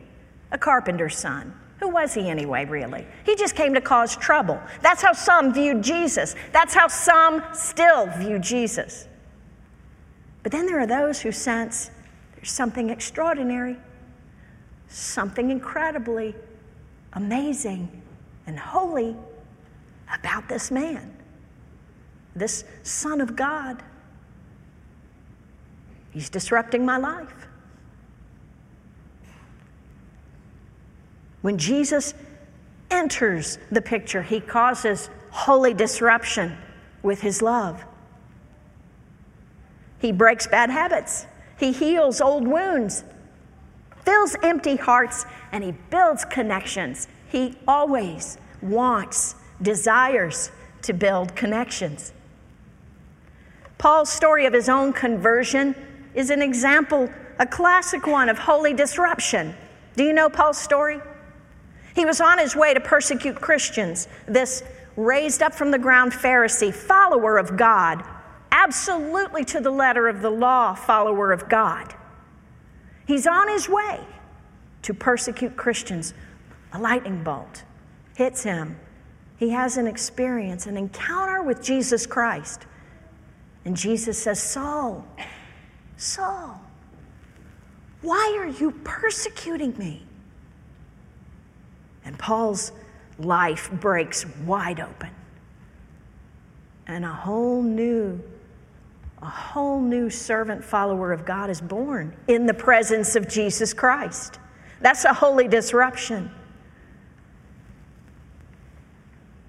a 0.51 0.58
carpenter's 0.58 1.18
son. 1.18 1.54
Who 1.80 1.88
was 1.88 2.13
he 2.13 2.30
anyway, 2.30 2.66
really? 2.66 3.08
He 3.25 3.38
just 3.38 3.56
came 3.56 3.74
to 3.75 3.82
cause 3.82 4.18
trouble. 4.18 4.62
That's 4.82 5.01
how 5.01 5.13
some 5.13 5.54
viewed 5.54 5.82
Jesus. 5.82 6.36
That's 6.51 6.74
how 6.74 6.89
some 6.89 7.42
still 7.54 8.08
view 8.08 8.39
Jesus. 8.39 9.08
But 10.44 10.51
then 10.51 10.66
there 10.66 10.82
are 10.82 10.86
those 10.86 11.22
who 11.22 11.32
sense 11.32 11.92
there's 12.36 12.51
something 12.51 12.89
extraordinary, 12.89 13.77
something 14.89 15.50
incredibly 15.50 16.36
amazing 17.18 17.90
and 18.46 18.58
holy 18.58 19.16
about 20.14 20.48
this 20.48 20.72
man 20.72 21.18
this 22.38 22.64
Son 22.84 23.20
of 23.20 23.36
God. 23.36 23.82
He's 26.12 26.30
disrupting 26.30 26.86
my 26.86 26.98
life. 26.98 27.48
When 31.42 31.58
Jesus 31.58 32.14
enters 32.90 33.58
the 33.72 33.82
picture, 33.82 34.22
he 34.22 34.40
causes 34.40 35.10
holy 35.32 35.74
disruption 35.74 36.58
with 37.04 37.22
his 37.22 37.42
love. 37.42 37.84
He 40.00 40.12
breaks 40.12 40.46
bad 40.48 40.70
habits, 40.70 41.26
he 41.60 41.72
heals 41.72 42.22
old 42.22 42.48
wounds, 42.48 43.04
fills 44.08 44.38
empty 44.42 44.78
hearts, 44.78 45.26
and 45.52 45.62
he 45.62 45.74
builds 45.90 46.24
connections. 46.24 47.10
He 47.28 47.58
always 47.68 48.38
wants, 48.62 49.36
desires 49.62 50.50
to 50.84 50.94
build 50.94 51.36
connections. 51.36 52.14
Paul's 53.78 54.10
story 54.10 54.46
of 54.46 54.54
his 54.54 54.70
own 54.70 54.94
conversion 54.94 55.76
is 56.16 56.30
an 56.30 56.42
example, 56.42 57.10
a 57.40 57.46
classic 57.46 58.08
one 58.08 58.30
of 58.30 58.38
holy 58.38 58.74
disruption. 58.74 59.54
Do 59.98 60.06
you 60.06 60.14
know 60.14 60.30
Paul's 60.30 60.58
story? 60.58 61.02
He 61.94 62.06
was 62.06 62.22
on 62.22 62.40
his 62.40 62.56
way 62.56 62.74
to 62.74 62.80
persecute 62.80 63.36
Christians, 63.42 64.08
this 64.26 64.64
raised 64.96 65.42
up 65.42 65.54
from 65.54 65.70
the 65.70 65.80
ground 65.80 66.14
Pharisee, 66.14 66.74
follower 66.74 67.38
of 67.38 67.58
God, 67.58 68.06
absolutely 68.54 69.44
to 69.44 69.60
the 69.60 69.70
letter 69.70 70.08
of 70.08 70.22
the 70.22 70.30
law, 70.30 70.76
follower 70.76 71.34
of 71.34 71.50
God. 71.50 71.94
He's 73.08 73.26
on 73.26 73.48
his 73.48 73.70
way 73.70 74.02
to 74.84 74.94
persecute 74.94 75.56
Christians. 75.56 76.14
A 76.74 76.80
lightning 76.80 77.24
bolt 77.24 77.64
hits 78.16 78.44
him. 78.44 78.78
He 79.38 79.50
has 79.50 79.78
an 79.78 79.88
experience, 79.88 80.68
an 80.68 80.76
encounter 80.76 81.42
with 81.42 81.64
Jesus 81.64 82.06
Christ. 82.06 82.66
And 83.64 83.78
Jesus 83.78 84.18
says, 84.18 84.42
Saul, 84.42 85.06
Saul, 85.96 86.62
why 88.02 88.36
are 88.40 88.48
you 88.48 88.72
persecuting 88.84 89.78
me? 89.78 90.04
And 92.04 92.18
Paul's 92.20 92.72
life 93.20 93.72
breaks 93.72 94.26
wide 94.46 94.80
open. 94.80 95.12
And 96.88 97.06
a 97.06 97.12
whole 97.12 97.62
new, 97.62 98.22
a 99.22 99.26
whole 99.26 99.82
new 99.82 100.10
servant 100.10 100.64
follower 100.64 101.12
of 101.12 101.26
God 101.26 101.50
is 101.50 101.60
born 101.60 102.16
in 102.28 102.46
the 102.46 102.54
presence 102.54 103.16
of 103.16 103.28
Jesus 103.28 103.74
Christ. 103.74 104.40
That's 104.82 105.06
a 105.06 105.14
holy 105.14 105.48
disruption. 105.48 106.32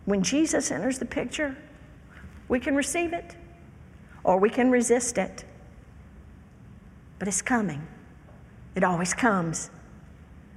When 0.07 0.23
Jesus 0.23 0.71
enters 0.71 0.99
the 0.99 1.05
picture, 1.05 1.55
we 2.49 2.59
can 2.61 2.75
receive 2.75 3.13
it 3.13 3.37
or 4.25 4.39
we 4.39 4.49
can 4.49 4.71
resist 4.71 5.19
it. 5.19 5.45
But 7.19 7.29
it's 7.29 7.43
coming. 7.43 7.87
It 8.75 8.85
always 8.85 9.13
comes. 9.13 9.71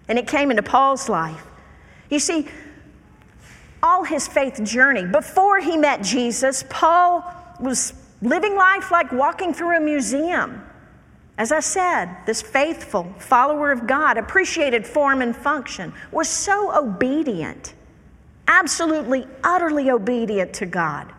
And 0.08 0.18
it 0.18 0.28
came 0.28 0.52
into 0.52 0.64
Paul's 0.64 1.10
life. 1.10 1.46
You 2.10 2.20
see, 2.20 2.48
all 3.84 4.04
his 4.04 4.28
faith 4.28 4.64
journey, 4.64 5.06
before 5.06 5.60
he 5.60 5.76
met 5.76 6.02
Jesus, 6.02 6.64
Paul 6.70 7.26
was 7.60 7.94
living 8.22 8.56
life 8.56 8.92
like 8.92 9.12
walking 9.12 9.54
through 9.54 9.78
a 9.78 9.80
museum. 9.80 10.64
As 11.38 11.52
I 11.52 11.60
said, 11.60 12.16
this 12.26 12.42
faithful 12.42 13.14
follower 13.18 13.72
of 13.72 13.88
God 13.88 14.18
appreciated 14.18 14.86
form 14.86 15.22
and 15.22 15.36
function, 15.36 15.94
was 16.12 16.28
so 16.28 16.78
obedient, 16.78 17.74
absolutely, 18.48 19.28
utterly 19.44 19.90
obedient 19.90 20.54
to 20.56 20.66
God. 20.66 21.12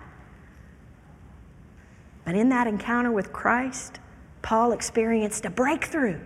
But 2.25 2.37
in 2.37 2.51
that 2.51 2.67
encounter 2.67 3.11
with 3.11 3.33
Christ, 3.33 3.99
Paul 4.43 4.73
experienced 4.73 5.45
a 5.45 5.51
breakthrough. 5.51 6.21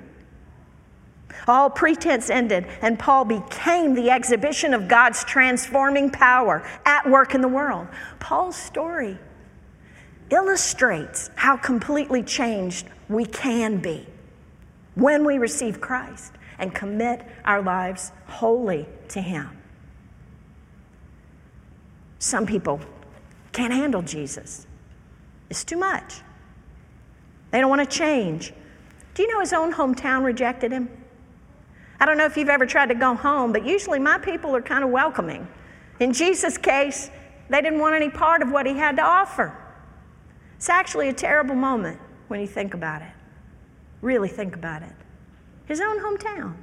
All 1.49 1.71
pretense 1.71 2.29
ended, 2.29 2.67
and 2.83 2.99
Paul 2.99 3.25
became 3.25 3.95
the 3.95 4.11
exhibition 4.11 4.75
of 4.75 4.89
God's 4.89 5.25
transforming 5.25 6.11
power 6.11 6.67
at 6.85 7.09
work 7.09 7.35
in 7.35 7.41
the 7.41 7.49
world. 7.49 7.87
Paul's 8.19 8.57
story 8.57 9.19
illustrates 10.31 11.31
how 11.35 11.57
completely 11.57 12.23
changed 12.23 12.87
we 13.09 13.25
can 13.25 13.79
be 13.79 14.07
when 14.95 15.25
we 15.25 15.39
receive 15.39 15.81
Christ 15.81 16.33
and 16.59 16.75
commit 16.75 17.27
our 17.45 17.63
lives 17.63 18.13
wholly 18.27 18.87
to 19.09 19.21
Him. 19.21 19.49
Some 22.19 22.47
people 22.47 22.81
can't 23.53 23.73
handle 23.73 24.03
Jesus, 24.03 24.67
it's 25.49 25.65
too 25.65 25.77
much. 25.77 26.23
They 27.51 27.61
don't 27.61 27.71
want 27.71 27.89
to 27.89 27.97
change. 27.99 28.53
Do 29.15 29.23
you 29.23 29.33
know 29.33 29.41
his 29.41 29.53
own 29.53 29.73
hometown 29.73 30.25
rejected 30.25 30.73
him? 30.73 30.91
I 31.99 32.05
don't 32.05 32.19
know 32.19 32.27
if 32.27 32.37
you've 32.37 32.51
ever 32.51 32.67
tried 32.67 32.91
to 32.91 32.95
go 32.95 33.15
home, 33.15 33.53
but 33.53 33.65
usually 33.65 33.99
my 33.99 34.19
people 34.19 34.55
are 34.55 34.61
kind 34.61 34.85
of 34.85 34.91
welcoming. 34.91 35.49
In 36.01 36.13
Jesus' 36.13 36.59
case, 36.59 37.11
they 37.49 37.63
didn't 37.63 37.79
want 37.79 37.95
any 37.95 38.11
part 38.11 38.43
of 38.43 38.51
what 38.51 38.67
he 38.67 38.75
had 38.75 38.97
to 38.97 39.03
offer. 39.03 39.57
It's 40.57 40.69
actually 40.69 41.09
a 41.09 41.13
terrible 41.13 41.55
moment 41.55 42.01
when 42.29 42.41
you 42.41 42.47
think 42.47 42.75
about 42.75 43.03
it. 43.03 43.13
Really 44.01 44.29
think 44.29 44.55
about 44.55 44.83
it. 44.83 44.93
His 45.67 45.81
own 45.81 45.99
hometown. 45.99 46.55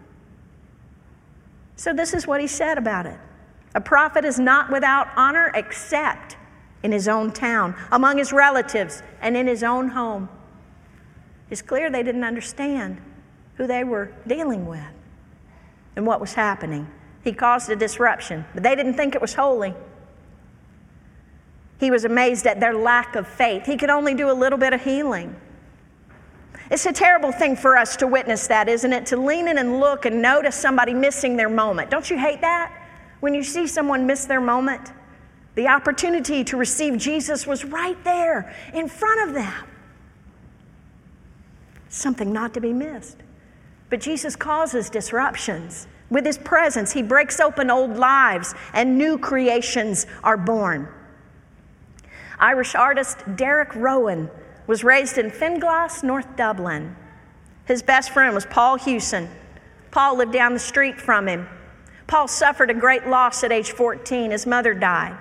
So, 1.76 1.94
this 1.94 2.14
is 2.14 2.28
what 2.28 2.40
he 2.40 2.48
said 2.48 2.78
about 2.78 3.06
it 3.06 3.20
A 3.76 3.82
prophet 3.82 4.26
is 4.26 4.40
not 4.40 4.72
without 4.72 5.08
honor 5.16 5.52
except 5.56 6.38
in 6.84 6.92
his 6.92 7.08
own 7.08 7.32
town, 7.32 7.76
among 7.92 8.18
his 8.18 8.34
relatives, 8.34 9.02
and 9.22 9.38
in 9.38 9.48
his 9.48 9.64
own 9.64 9.90
home. 9.90 10.30
It's 11.50 11.62
clear 11.62 11.90
they 11.90 12.04
didn't 12.04 12.24
understand 12.24 13.00
who 13.56 13.68
they 13.68 13.84
were 13.84 14.12
dealing 14.28 14.66
with 14.66 14.84
and 15.96 16.06
what 16.06 16.20
was 16.20 16.34
happening. 16.34 16.90
He 17.24 17.32
caused 17.32 17.70
a 17.70 17.76
disruption, 17.76 18.46
but 18.54 18.64
they 18.64 18.76
didn't 18.76 18.96
think 18.96 19.16
it 19.16 19.22
was 19.22 19.34
holy. 19.34 19.74
He 21.80 21.92
was 21.92 22.06
amazed 22.06 22.48
at 22.48 22.60
their 22.60 22.74
lack 22.74 23.16
of 23.16 23.28
faith. 23.28 23.66
He 23.66 23.78
could 23.78 23.90
only 23.90 24.14
do 24.14 24.32
a 24.32 24.34
little 24.34 24.60
bit 24.60 24.74
of 24.74 24.84
healing. 24.84 25.36
It's 26.72 26.86
a 26.86 26.94
terrible 26.94 27.32
thing 27.32 27.56
for 27.56 27.78
us 27.78 27.96
to 27.98 28.08
witness 28.08 28.48
that, 28.48 28.70
isn't 28.70 28.94
it? 28.94 29.06
To 29.08 29.18
lean 29.18 29.48
in 29.48 29.58
and 29.58 29.80
look 29.80 30.06
and 30.06 30.22
notice 30.22 30.56
somebody 30.56 30.94
missing 30.94 31.36
their 31.36 31.50
moment. 31.50 31.90
Don't 31.90 32.10
you 32.10 32.18
hate 32.18 32.42
that? 32.42 32.72
When 33.20 33.34
you 33.34 33.44
see 33.44 33.68
someone 33.68 34.06
miss 34.06 34.26
their 34.26 34.42
moment, 34.42 34.92
the 35.56 35.68
opportunity 35.68 36.44
to 36.46 36.58
receive 36.58 36.98
Jesus 36.98 37.46
was 37.46 37.64
right 37.64 38.02
there 38.04 38.56
in 38.74 38.88
front 38.88 39.30
of 39.30 39.36
them. 39.36 39.68
Something 41.90 42.34
not 42.34 42.54
to 42.56 42.62
be 42.62 42.74
missed. 42.74 43.18
But 43.90 44.02
Jesus 44.02 44.36
causes 44.36 44.90
disruptions. 44.90 45.88
With 46.10 46.26
his 46.26 46.40
presence, 46.40 46.92
he 46.92 47.04
breaks 47.04 47.40
open 47.40 47.70
old 47.70 47.98
lives 47.98 48.56
and 48.74 48.98
new 48.98 49.20
creations 49.20 50.08
are 50.24 50.38
born. 50.38 50.88
Irish 52.44 52.76
artist 52.76 53.20
Derek 53.38 53.74
Rowan 53.74 54.30
was 54.68 54.84
raised 54.84 55.18
in 55.18 55.32
Finglas, 55.32 56.04
North 56.04 56.36
Dublin. 56.36 56.94
His 57.64 57.82
best 57.82 58.10
friend 58.10 58.36
was 58.36 58.46
Paul 58.46 58.76
Hewson. 58.76 59.30
Paul 59.92 60.18
lived 60.18 60.34
down 60.34 60.52
the 60.52 60.60
street 60.60 61.00
from 61.00 61.30
him. 61.30 61.48
Paul 62.06 62.28
suffered 62.28 62.70
a 62.70 62.74
great 62.74 63.08
loss 63.08 63.46
at 63.46 63.54
age 63.54 63.72
14. 63.72 64.32
His 64.32 64.46
mother 64.46 64.74
died, 64.74 65.18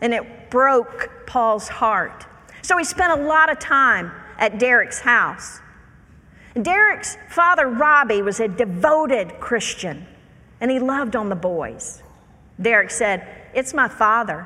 and 0.00 0.12
it 0.12 0.50
broke 0.50 1.26
Paul's 1.28 1.68
heart. 1.68 2.26
So 2.62 2.76
he 2.76 2.82
spent 2.82 3.12
a 3.12 3.22
lot 3.24 3.52
of 3.52 3.60
time 3.60 4.10
at 4.36 4.58
Derek's 4.58 4.98
house. 4.98 5.60
Derek's 6.60 7.16
father, 7.28 7.68
Robbie, 7.68 8.22
was 8.22 8.40
a 8.40 8.48
devoted 8.48 9.38
Christian, 9.38 10.08
and 10.60 10.72
he 10.72 10.80
loved 10.80 11.14
on 11.14 11.28
the 11.28 11.36
boys. 11.36 12.02
Derek 12.60 12.90
said, 12.90 13.28
It's 13.54 13.72
my 13.72 13.86
father 13.86 14.44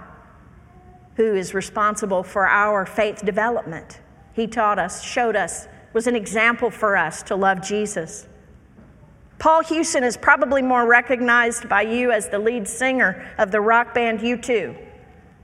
who 1.16 1.34
is 1.34 1.54
responsible 1.54 2.22
for 2.22 2.46
our 2.46 2.86
faith 2.86 3.24
development. 3.24 4.00
He 4.32 4.46
taught 4.46 4.78
us, 4.78 5.02
showed 5.02 5.36
us, 5.36 5.68
was 5.92 6.06
an 6.06 6.16
example 6.16 6.70
for 6.70 6.96
us 6.96 7.22
to 7.24 7.36
love 7.36 7.60
Jesus. 7.60 8.26
Paul 9.38 9.62
Hewson 9.62 10.04
is 10.04 10.16
probably 10.16 10.62
more 10.62 10.86
recognized 10.86 11.68
by 11.68 11.82
you 11.82 12.12
as 12.12 12.28
the 12.28 12.38
lead 12.38 12.66
singer 12.66 13.34
of 13.38 13.50
the 13.50 13.60
rock 13.60 13.92
band 13.92 14.20
U2. 14.20 14.76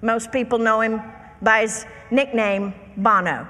Most 0.00 0.31
people 0.31 0.59
know 0.59 0.81
him 0.81 1.02
by 1.42 1.62
his 1.62 1.85
nickname, 2.11 2.72
Bono. 2.96 3.46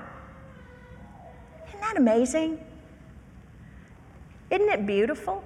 Isn't 1.69 1.81
that 1.81 1.97
amazing? 1.97 2.59
Isn't 4.51 4.69
it 4.69 4.87
beautiful? 4.87 5.45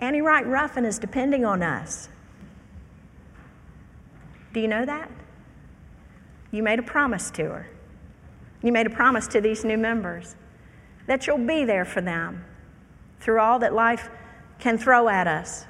Annie 0.00 0.20
Wright 0.20 0.44
Ruffin 0.44 0.84
is 0.84 0.98
depending 0.98 1.44
on 1.44 1.62
us. 1.62 2.08
Do 4.52 4.60
you 4.60 4.68
know 4.68 4.84
that? 4.84 5.10
You 6.50 6.62
made 6.62 6.78
a 6.78 6.82
promise 6.82 7.30
to 7.32 7.44
her. 7.44 7.70
You 8.62 8.72
made 8.72 8.86
a 8.86 8.90
promise 8.90 9.26
to 9.28 9.40
these 9.40 9.64
new 9.64 9.78
members 9.78 10.36
that 11.06 11.26
you'll 11.26 11.38
be 11.38 11.64
there 11.64 11.84
for 11.84 12.00
them 12.00 12.44
through 13.20 13.40
all 13.40 13.58
that 13.58 13.72
life 13.72 14.08
can 14.58 14.78
throw 14.78 15.08
at 15.08 15.26
us. 15.26 15.66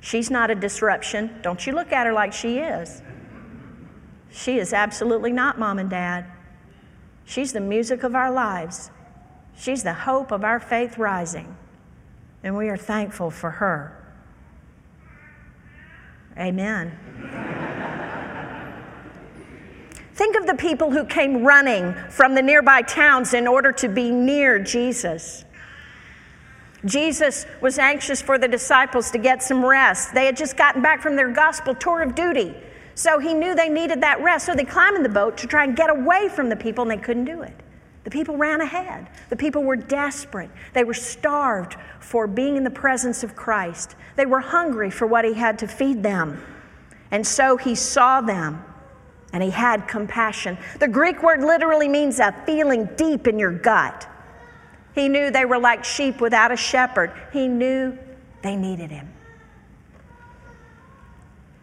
She's 0.00 0.30
not 0.30 0.50
a 0.50 0.54
disruption. 0.54 1.38
Don't 1.42 1.66
you 1.66 1.72
look 1.72 1.92
at 1.92 2.06
her 2.06 2.12
like 2.12 2.32
she 2.32 2.58
is. 2.58 3.02
She 4.30 4.58
is 4.58 4.72
absolutely 4.72 5.32
not 5.32 5.58
mom 5.58 5.78
and 5.78 5.90
dad. 5.90 6.26
She's 7.24 7.52
the 7.52 7.60
music 7.60 8.02
of 8.02 8.14
our 8.14 8.30
lives. 8.30 8.90
She's 9.56 9.82
the 9.82 9.92
hope 9.92 10.32
of 10.32 10.42
our 10.42 10.58
faith 10.58 10.96
rising, 10.96 11.56
and 12.42 12.56
we 12.56 12.68
are 12.68 12.76
thankful 12.76 13.30
for 13.30 13.50
her. 13.50 13.99
Amen. 16.38 16.98
Think 20.14 20.36
of 20.36 20.46
the 20.46 20.54
people 20.54 20.90
who 20.90 21.04
came 21.04 21.44
running 21.44 21.94
from 22.10 22.34
the 22.34 22.42
nearby 22.42 22.82
towns 22.82 23.32
in 23.32 23.46
order 23.46 23.72
to 23.72 23.88
be 23.88 24.10
near 24.10 24.58
Jesus. 24.58 25.44
Jesus 26.84 27.46
was 27.60 27.78
anxious 27.78 28.22
for 28.22 28.38
the 28.38 28.48
disciples 28.48 29.10
to 29.10 29.18
get 29.18 29.42
some 29.42 29.64
rest. 29.64 30.14
They 30.14 30.26
had 30.26 30.36
just 30.36 30.56
gotten 30.56 30.82
back 30.82 31.02
from 31.02 31.16
their 31.16 31.30
gospel 31.30 31.74
tour 31.74 32.02
of 32.02 32.14
duty. 32.14 32.54
So 32.94 33.18
he 33.18 33.32
knew 33.32 33.54
they 33.54 33.68
needed 33.68 34.02
that 34.02 34.22
rest. 34.22 34.46
So 34.46 34.54
they 34.54 34.64
climbed 34.64 34.96
in 34.96 35.02
the 35.02 35.08
boat 35.08 35.38
to 35.38 35.46
try 35.46 35.64
and 35.64 35.74
get 35.76 35.90
away 35.90 36.28
from 36.28 36.48
the 36.48 36.56
people, 36.56 36.82
and 36.82 36.90
they 36.90 37.02
couldn't 37.02 37.24
do 37.24 37.42
it. 37.42 37.59
The 38.04 38.10
people 38.10 38.36
ran 38.36 38.60
ahead. 38.60 39.08
The 39.28 39.36
people 39.36 39.62
were 39.62 39.76
desperate. 39.76 40.50
They 40.72 40.84
were 40.84 40.94
starved 40.94 41.76
for 42.00 42.26
being 42.26 42.56
in 42.56 42.64
the 42.64 42.70
presence 42.70 43.22
of 43.22 43.36
Christ. 43.36 43.94
They 44.16 44.26
were 44.26 44.40
hungry 44.40 44.90
for 44.90 45.06
what 45.06 45.24
He 45.24 45.34
had 45.34 45.58
to 45.58 45.68
feed 45.68 46.02
them. 46.02 46.42
And 47.10 47.26
so 47.26 47.56
He 47.56 47.74
saw 47.74 48.20
them 48.20 48.64
and 49.32 49.42
He 49.42 49.50
had 49.50 49.86
compassion. 49.86 50.56
The 50.78 50.88
Greek 50.88 51.22
word 51.22 51.42
literally 51.42 51.88
means 51.88 52.18
a 52.20 52.32
feeling 52.46 52.88
deep 52.96 53.26
in 53.26 53.38
your 53.38 53.52
gut. 53.52 54.08
He 54.94 55.08
knew 55.08 55.30
they 55.30 55.44
were 55.44 55.58
like 55.58 55.84
sheep 55.84 56.20
without 56.20 56.50
a 56.50 56.56
shepherd, 56.56 57.12
He 57.32 57.48
knew 57.48 57.98
they 58.42 58.56
needed 58.56 58.90
Him. 58.90 59.12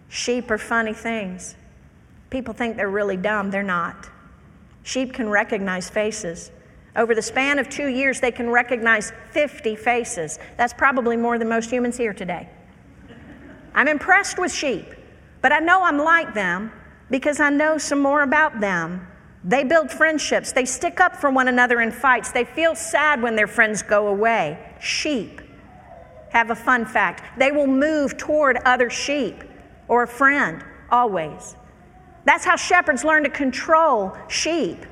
Sheep 0.09 0.49
are 0.51 0.57
funny 0.57 0.93
things. 0.93 1.55
People 2.29 2.53
think 2.53 2.77
they're 2.77 2.89
really 2.89 3.17
dumb, 3.17 3.51
they're 3.51 3.63
not. 3.63 4.09
Sheep 4.87 5.11
can 5.11 5.27
recognize 5.27 5.89
faces. 5.89 6.49
Over 6.95 7.13
the 7.13 7.21
span 7.21 7.59
of 7.59 7.67
two 7.67 7.87
years, 7.89 8.21
they 8.21 8.31
can 8.31 8.49
recognize 8.49 9.11
50 9.31 9.75
faces. 9.75 10.39
That's 10.55 10.71
probably 10.71 11.17
more 11.17 11.37
than 11.37 11.49
most 11.49 11.69
humans 11.69 11.97
here 11.97 12.13
today. 12.13 12.47
I'm 13.75 13.89
impressed 13.89 14.39
with 14.39 14.49
sheep, 14.49 14.85
but 15.41 15.51
I 15.51 15.59
know 15.59 15.83
I'm 15.83 15.97
like 15.97 16.33
them 16.33 16.71
because 17.11 17.41
I 17.41 17.49
know 17.49 17.77
some 17.77 17.99
more 17.99 18.21
about 18.21 18.61
them. 18.61 19.05
They 19.43 19.65
build 19.65 19.91
friendships, 19.91 20.53
they 20.53 20.63
stick 20.63 21.01
up 21.01 21.17
for 21.17 21.29
one 21.31 21.49
another 21.49 21.81
in 21.81 21.91
fights, 21.91 22.31
they 22.31 22.45
feel 22.45 22.73
sad 22.73 23.21
when 23.21 23.35
their 23.35 23.45
friends 23.45 23.81
go 23.81 24.07
away. 24.07 24.57
Sheep 24.79 25.41
have 26.29 26.49
a 26.49 26.55
fun 26.55 26.85
fact 26.85 27.37
they 27.37 27.51
will 27.51 27.67
move 27.67 28.15
toward 28.17 28.55
other 28.63 28.89
sheep 28.89 29.43
or 29.89 30.03
a 30.03 30.07
friend 30.07 30.63
always. 30.89 31.57
That's 32.27 32.43
how 32.43 32.57
shepherds 32.57 33.05
learn 33.05 33.23
to 33.23 33.29
control 33.29 34.15
sheep. 34.27 34.85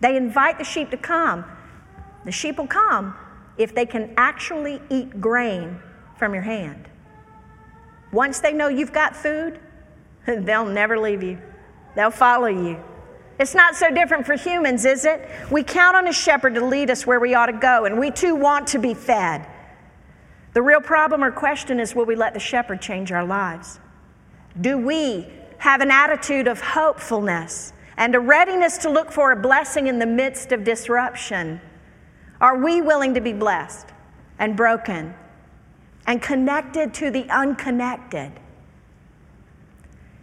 They 0.00 0.18
invite 0.18 0.58
the 0.58 0.64
sheep 0.64 0.90
to 0.90 0.98
come. 0.98 1.46
The 2.26 2.30
sheep 2.30 2.58
will 2.58 2.66
come 2.66 3.16
if 3.56 3.74
they 3.74 3.86
can 3.86 4.12
actually 4.18 4.82
eat 4.90 5.18
grain 5.18 5.80
from 6.18 6.34
your 6.34 6.42
hand. 6.42 6.86
Once 8.12 8.40
they 8.40 8.52
know 8.52 8.68
you've 8.68 8.92
got 8.92 9.16
food, 9.16 9.58
they'll 10.26 10.66
never 10.66 10.98
leave 10.98 11.22
you. 11.22 11.38
They'll 11.96 12.10
follow 12.10 12.48
you. 12.48 12.78
It's 13.40 13.54
not 13.54 13.74
so 13.74 13.90
different 13.90 14.26
for 14.26 14.34
humans, 14.34 14.84
is 14.84 15.06
it? 15.06 15.26
We 15.50 15.62
count 15.62 15.96
on 15.96 16.06
a 16.06 16.12
shepherd 16.12 16.54
to 16.56 16.64
lead 16.66 16.90
us 16.90 17.06
where 17.06 17.18
we 17.18 17.32
ought 17.32 17.46
to 17.46 17.54
go, 17.54 17.86
and 17.86 17.98
we 17.98 18.10
too 18.10 18.34
want 18.34 18.66
to 18.68 18.78
be 18.78 18.92
fed. 18.92 19.46
The 20.52 20.60
real 20.60 20.82
problem 20.82 21.24
or 21.24 21.30
question 21.30 21.80
is 21.80 21.94
will 21.94 22.04
we 22.04 22.14
let 22.14 22.34
the 22.34 22.40
shepherd 22.40 22.82
change 22.82 23.10
our 23.10 23.24
lives? 23.24 23.80
Do 24.60 24.76
we 24.76 25.28
have 25.58 25.80
an 25.80 25.90
attitude 25.90 26.48
of 26.48 26.60
hopefulness 26.60 27.72
and 27.96 28.14
a 28.14 28.20
readiness 28.20 28.78
to 28.78 28.90
look 28.90 29.10
for 29.12 29.32
a 29.32 29.36
blessing 29.36 29.88
in 29.88 29.98
the 29.98 30.06
midst 30.06 30.52
of 30.52 30.64
disruption? 30.64 31.60
Are 32.40 32.56
we 32.56 32.80
willing 32.80 33.14
to 33.14 33.20
be 33.20 33.32
blessed 33.32 33.88
and 34.38 34.56
broken 34.56 35.14
and 36.06 36.22
connected 36.22 36.94
to 36.94 37.10
the 37.10 37.28
unconnected? 37.28 38.32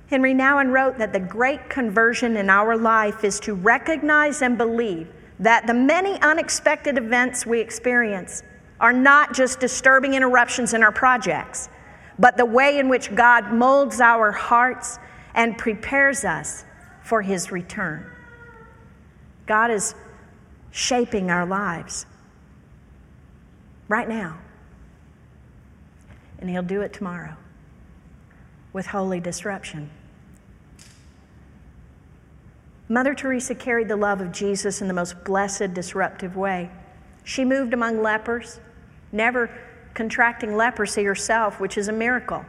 Henry 0.08 0.34
Nouwen 0.34 0.72
wrote 0.72 0.98
that 0.98 1.14
the 1.14 1.20
great 1.20 1.70
conversion 1.70 2.38
in 2.38 2.50
our 2.50 2.78
life 2.78 3.24
is 3.24 3.40
to 3.42 3.54
recognize 3.54 4.42
and 4.42 4.58
believe 4.58 5.12
that 5.40 5.68
the 5.68 5.74
many 5.74 6.20
unexpected 6.22 6.98
events 6.98 7.46
we 7.46 7.60
experience 7.60 8.44
are 8.80 8.94
not 8.94 9.34
just 9.34 9.60
disturbing 9.60 10.14
interruptions 10.14 10.74
in 10.74 10.84
our 10.84 10.92
projects, 10.92 11.70
but 12.20 12.38
the 12.38 12.46
way 12.46 12.78
in 12.78 12.88
which 12.88 13.14
God 13.16 13.52
molds 13.52 14.00
our 14.00 14.32
hearts 14.32 15.00
and 15.36 15.58
prepares 15.58 16.26
us 16.26 16.66
for 17.04 17.22
His 17.22 17.52
return. 17.52 18.10
God 19.46 19.70
is 19.70 19.94
shaping 20.72 21.30
our 21.30 21.46
lives 21.46 22.08
right 23.88 24.10
now, 24.10 24.40
and 26.40 26.50
He'll 26.50 26.64
do 26.64 26.82
it 26.82 26.94
tomorrow 26.94 27.36
with 28.74 28.88
holy 28.88 29.20
disruption. 29.20 29.90
Mother 32.88 33.14
Teresa 33.14 33.56
carried 33.56 33.88
the 33.88 33.96
love 33.96 34.22
of 34.22 34.32
Jesus 34.32 34.82
in 34.82 34.88
the 34.88 34.94
most 34.94 35.24
blessed, 35.24 35.74
disruptive 35.74 36.36
way. 36.36 36.70
She 37.24 37.44
moved 37.44 37.74
among 37.74 38.02
lepers, 38.02 38.60
never 39.12 39.50
contracting 39.96 40.56
leprosy 40.56 41.04
herself, 41.04 41.60
which 41.60 41.78
is 41.78 41.88
a 41.88 41.94
miracle. 41.94 42.46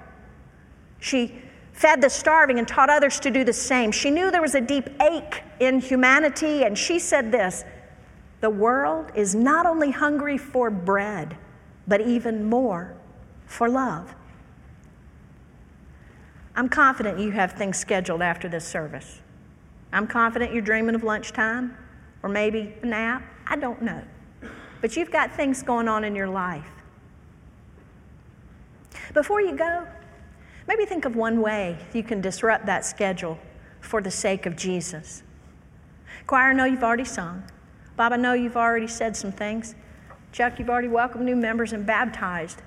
She 1.01 1.41
fed 1.77 2.01
the 2.01 2.09
starving 2.09 2.59
and 2.59 2.67
taught 2.67 2.89
others 2.89 3.21
to 3.21 3.31
do 3.31 3.45
the 3.45 3.53
same. 3.53 3.93
She 3.93 4.11
knew 4.11 4.31
there 4.31 4.41
was 4.41 4.55
a 4.55 4.61
deep 4.61 4.89
ache 5.01 5.43
in 5.61 5.79
humanity, 5.79 6.65
and 6.65 6.77
she 6.77 6.99
said 6.99 7.31
this 7.31 7.65
The 8.41 8.51
world 8.51 9.13
is 9.15 9.35
not 9.35 9.67
only 9.67 9.91
hungry 9.91 10.39
for 10.39 10.71
bread, 10.71 11.37
but 11.87 12.01
even 12.01 12.49
more 12.49 12.97
for 13.45 13.69
love. 13.69 14.15
I'm 16.57 16.71
confident 16.71 17.21
you 17.21 17.31
have 17.33 17.53
things 17.53 17.77
scheduled 17.77 18.23
after 18.23 18.49
this 18.49 18.67
service. 18.67 19.21
I'm 19.93 20.07
confident 20.07 20.55
you're 20.55 20.63
dreaming 20.63 20.95
of 20.95 21.05
lunchtime 21.05 21.77
or 22.23 22.31
maybe 22.31 22.75
a 22.83 22.87
nap. 22.87 23.23
I 23.47 23.57
don't 23.57 23.83
know. 23.83 24.03
But 24.81 24.97
you've 24.97 25.11
got 25.11 25.37
things 25.37 25.63
going 25.63 25.89
on 25.89 26.05
in 26.05 26.15
your 26.15 26.29
life. 26.29 26.67
Before 29.13 29.43
you 29.43 29.55
go, 29.55 29.87
maybe 30.69 30.85
think 30.85 31.05
of 31.05 31.17
one 31.17 31.41
way 31.41 31.79
you 31.93 32.03
can 32.03 32.21
disrupt 32.21 32.67
that 32.67 32.85
schedule 32.85 33.39
for 33.81 34.01
the 34.01 34.11
sake 34.11 34.47
of 34.47 34.57
Jesus. 34.57 35.23
Choir, 36.27 36.51
I 36.51 36.53
know 36.53 36.65
you've 36.65 36.85
already 36.85 37.05
sung. 37.05 37.45
Bob, 37.97 38.13
I 38.13 38.17
know 38.17 38.33
you've 38.33 38.57
already 38.57 38.89
said 38.89 39.17
some 39.17 39.33
things. 39.33 39.75
Chuck, 40.33 40.59
you've 40.59 40.71
already 40.71 40.89
welcomed 40.89 41.25
new 41.25 41.37
members 41.37 41.73
and 41.73 41.87
baptized. 41.87 42.63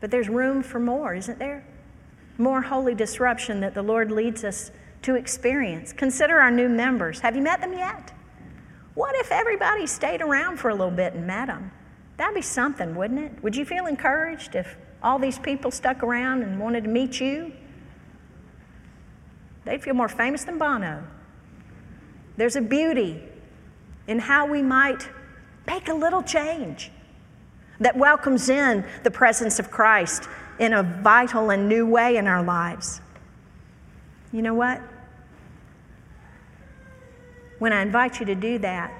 But 0.00 0.10
there's 0.10 0.28
room 0.28 0.62
for 0.62 0.80
more, 0.80 1.14
isn't 1.14 1.38
there? 1.38 1.64
more 2.38 2.62
holy 2.62 2.94
disruption 2.94 3.60
that 3.60 3.74
the 3.74 3.82
Lord 3.82 4.10
leads 4.10 4.44
us 4.44 4.70
to 5.02 5.14
experience. 5.14 5.92
Consider 5.92 6.38
our 6.38 6.50
new 6.50 6.68
members. 6.68 7.20
Have 7.20 7.36
you 7.36 7.42
met 7.42 7.60
them 7.60 7.72
yet? 7.72 8.12
What 8.94 9.14
if 9.16 9.30
everybody 9.30 9.86
stayed 9.86 10.22
around 10.22 10.58
for 10.58 10.70
a 10.70 10.74
little 10.74 10.90
bit 10.90 11.14
and 11.14 11.26
met 11.26 11.46
them? 11.46 11.70
That'd 12.16 12.34
be 12.34 12.42
something, 12.42 12.94
wouldn't 12.94 13.20
it? 13.20 13.42
Would 13.42 13.56
you 13.56 13.64
feel 13.64 13.86
encouraged 13.86 14.54
if 14.54 14.76
all 15.04 15.18
these 15.18 15.38
people 15.38 15.70
stuck 15.70 16.02
around 16.02 16.42
and 16.42 16.58
wanted 16.58 16.84
to 16.84 16.90
meet 16.90 17.20
you? 17.20 17.52
They'd 19.64 19.82
feel 19.82 19.94
more 19.94 20.08
famous 20.08 20.44
than 20.44 20.58
Bono. 20.58 21.04
There's 22.36 22.56
a 22.56 22.60
beauty 22.60 23.22
in 24.08 24.18
how 24.18 24.46
we 24.46 24.62
might 24.62 25.08
make 25.66 25.88
a 25.88 25.94
little 25.94 26.22
change 26.22 26.90
that 27.80 27.96
welcomes 27.96 28.48
in 28.48 28.84
the 29.02 29.10
presence 29.10 29.58
of 29.58 29.70
Christ 29.70 30.28
in 30.58 30.72
a 30.72 30.82
vital 30.82 31.50
and 31.50 31.68
new 31.68 31.86
way 31.86 32.16
in 32.16 32.26
our 32.26 32.42
lives. 32.42 33.00
You 34.32 34.42
know 34.42 34.54
what? 34.54 34.80
When 37.58 37.72
I 37.72 37.82
invite 37.82 38.20
you 38.20 38.26
to 38.26 38.34
do 38.34 38.58
that, 38.58 38.92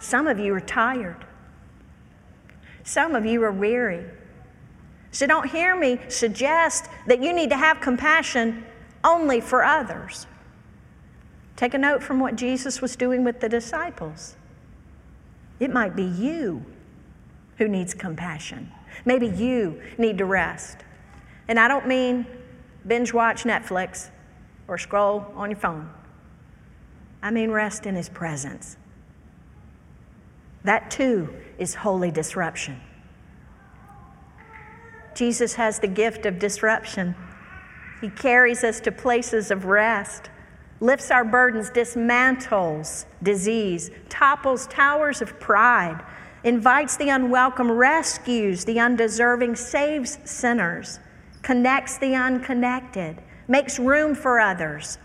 some 0.00 0.26
of 0.26 0.38
you 0.38 0.54
are 0.54 0.60
tired. 0.60 1.24
Some 2.84 3.14
of 3.14 3.26
you 3.26 3.42
are 3.42 3.52
weary. 3.52 4.04
So 5.10 5.26
don't 5.26 5.50
hear 5.50 5.76
me 5.76 6.00
suggest 6.08 6.86
that 7.06 7.22
you 7.22 7.32
need 7.32 7.50
to 7.50 7.56
have 7.56 7.80
compassion 7.80 8.64
only 9.04 9.40
for 9.40 9.64
others. 9.64 10.26
Take 11.56 11.74
a 11.74 11.78
note 11.78 12.02
from 12.02 12.20
what 12.20 12.36
Jesus 12.36 12.80
was 12.80 12.94
doing 12.94 13.24
with 13.24 13.40
the 13.40 13.48
disciples. 13.48 14.36
It 15.58 15.72
might 15.72 15.96
be 15.96 16.04
you 16.04 16.64
who 17.56 17.68
needs 17.68 17.94
compassion. 17.94 18.70
Maybe 19.04 19.26
you 19.26 19.80
need 19.98 20.18
to 20.18 20.24
rest. 20.24 20.78
And 21.48 21.58
I 21.58 21.66
don't 21.66 21.86
mean 21.86 22.26
binge 22.86 23.12
watch 23.12 23.44
Netflix 23.44 24.10
or 24.68 24.78
scroll 24.78 25.26
on 25.34 25.50
your 25.50 25.58
phone. 25.58 25.90
I 27.22 27.30
mean 27.30 27.50
rest 27.50 27.86
in 27.86 27.96
His 27.96 28.08
presence. 28.08 28.76
That 30.64 30.90
too 30.90 31.34
is 31.58 31.74
holy 31.74 32.10
disruption. 32.10 32.80
Jesus 35.18 35.54
has 35.54 35.80
the 35.80 35.88
gift 35.88 36.26
of 36.26 36.38
disruption. 36.38 37.16
He 38.00 38.08
carries 38.08 38.62
us 38.62 38.78
to 38.82 38.92
places 38.92 39.50
of 39.50 39.64
rest, 39.64 40.30
lifts 40.78 41.10
our 41.10 41.24
burdens, 41.24 41.70
dismantles 41.70 43.04
disease, 43.20 43.90
topples 44.08 44.68
towers 44.68 45.20
of 45.20 45.40
pride, 45.40 46.00
invites 46.44 46.96
the 46.96 47.08
unwelcome, 47.08 47.68
rescues 47.68 48.64
the 48.64 48.78
undeserving, 48.78 49.56
saves 49.56 50.18
sinners, 50.24 51.00
connects 51.42 51.98
the 51.98 52.14
unconnected, 52.14 53.20
makes 53.48 53.80
room 53.80 54.14
for 54.14 54.38
others, 54.38 54.98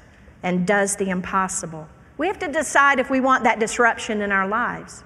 and 0.44 0.68
does 0.68 0.96
the 0.98 1.10
impossible. 1.10 1.88
We 2.20 2.28
have 2.28 2.38
to 2.38 2.52
decide 2.52 3.00
if 3.00 3.10
we 3.10 3.20
want 3.20 3.46
that 3.46 3.60
disruption 3.60 4.22
in 4.22 4.32
our 4.32 4.48
lives. 4.48 5.04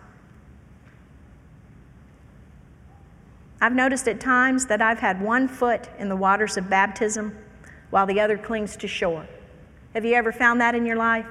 I've 3.59 3.73
noticed 3.73 4.07
at 4.07 4.19
times 4.19 4.67
that 4.67 4.81
I've 4.81 4.99
had 4.99 5.21
one 5.21 5.47
foot 5.47 5.89
in 5.97 6.09
the 6.09 6.15
waters 6.15 6.57
of 6.57 6.69
baptism 6.69 7.35
while 7.89 8.05
the 8.05 8.19
other 8.19 8.37
clings 8.37 8.75
to 8.77 8.87
shore. 8.87 9.27
Have 9.93 10.05
you 10.05 10.13
ever 10.13 10.31
found 10.31 10.61
that 10.61 10.75
in 10.75 10.85
your 10.85 10.97
life? 10.97 11.25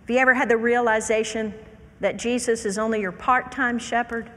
Have 0.00 0.10
you 0.10 0.18
ever 0.18 0.34
had 0.34 0.48
the 0.48 0.56
realization 0.56 1.54
that 2.00 2.18
Jesus 2.18 2.66
is 2.66 2.76
only 2.76 3.00
your 3.00 3.12
part 3.12 3.50
time 3.50 3.78
shepherd? 3.78 4.30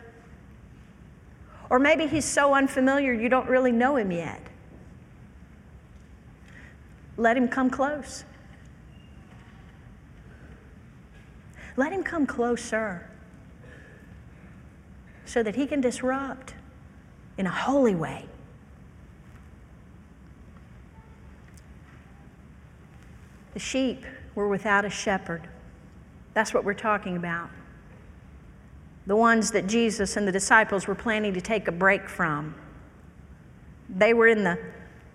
Or 1.69 1.80
maybe 1.80 2.08
he's 2.08 2.26
so 2.26 2.54
unfamiliar 2.54 3.12
you 3.12 3.28
don't 3.28 3.49
really 3.49 3.71
know 3.71 3.97
him 3.97 4.12
yet. 4.12 4.41
Let 7.17 7.36
him 7.36 7.47
come 7.49 7.69
close. 7.69 8.23
Let 11.76 11.91
him 11.91 12.04
come 12.04 12.26
closer 12.26 13.10
so 15.34 15.41
that 15.41 15.56
he 15.56 15.65
can 15.65 15.82
disrupt 15.82 16.54
in 17.39 17.48
a 17.48 17.50
holy 17.50 17.96
way. 17.96 18.24
The 23.56 23.60
sheep 23.60 24.06
were 24.36 24.48
without 24.48 24.86
a 24.86 24.91
shepherd. 24.91 25.48
That's 26.36 26.54
what 26.54 26.63
we're 26.63 26.76
talking 26.76 27.17
about. 27.17 27.50
The 29.08 29.15
ones 29.15 29.50
that 29.54 29.65
Jesus 29.65 30.17
and 30.17 30.28
the 30.28 30.32
disciples 30.32 30.86
were 30.86 30.93
planning 30.93 31.34
to 31.34 31.41
take 31.41 31.67
a 31.67 31.72
break 31.72 32.08
from. 32.08 32.54
They 33.89 34.13
were 34.13 34.28
in 34.28 34.43
the 34.43 34.60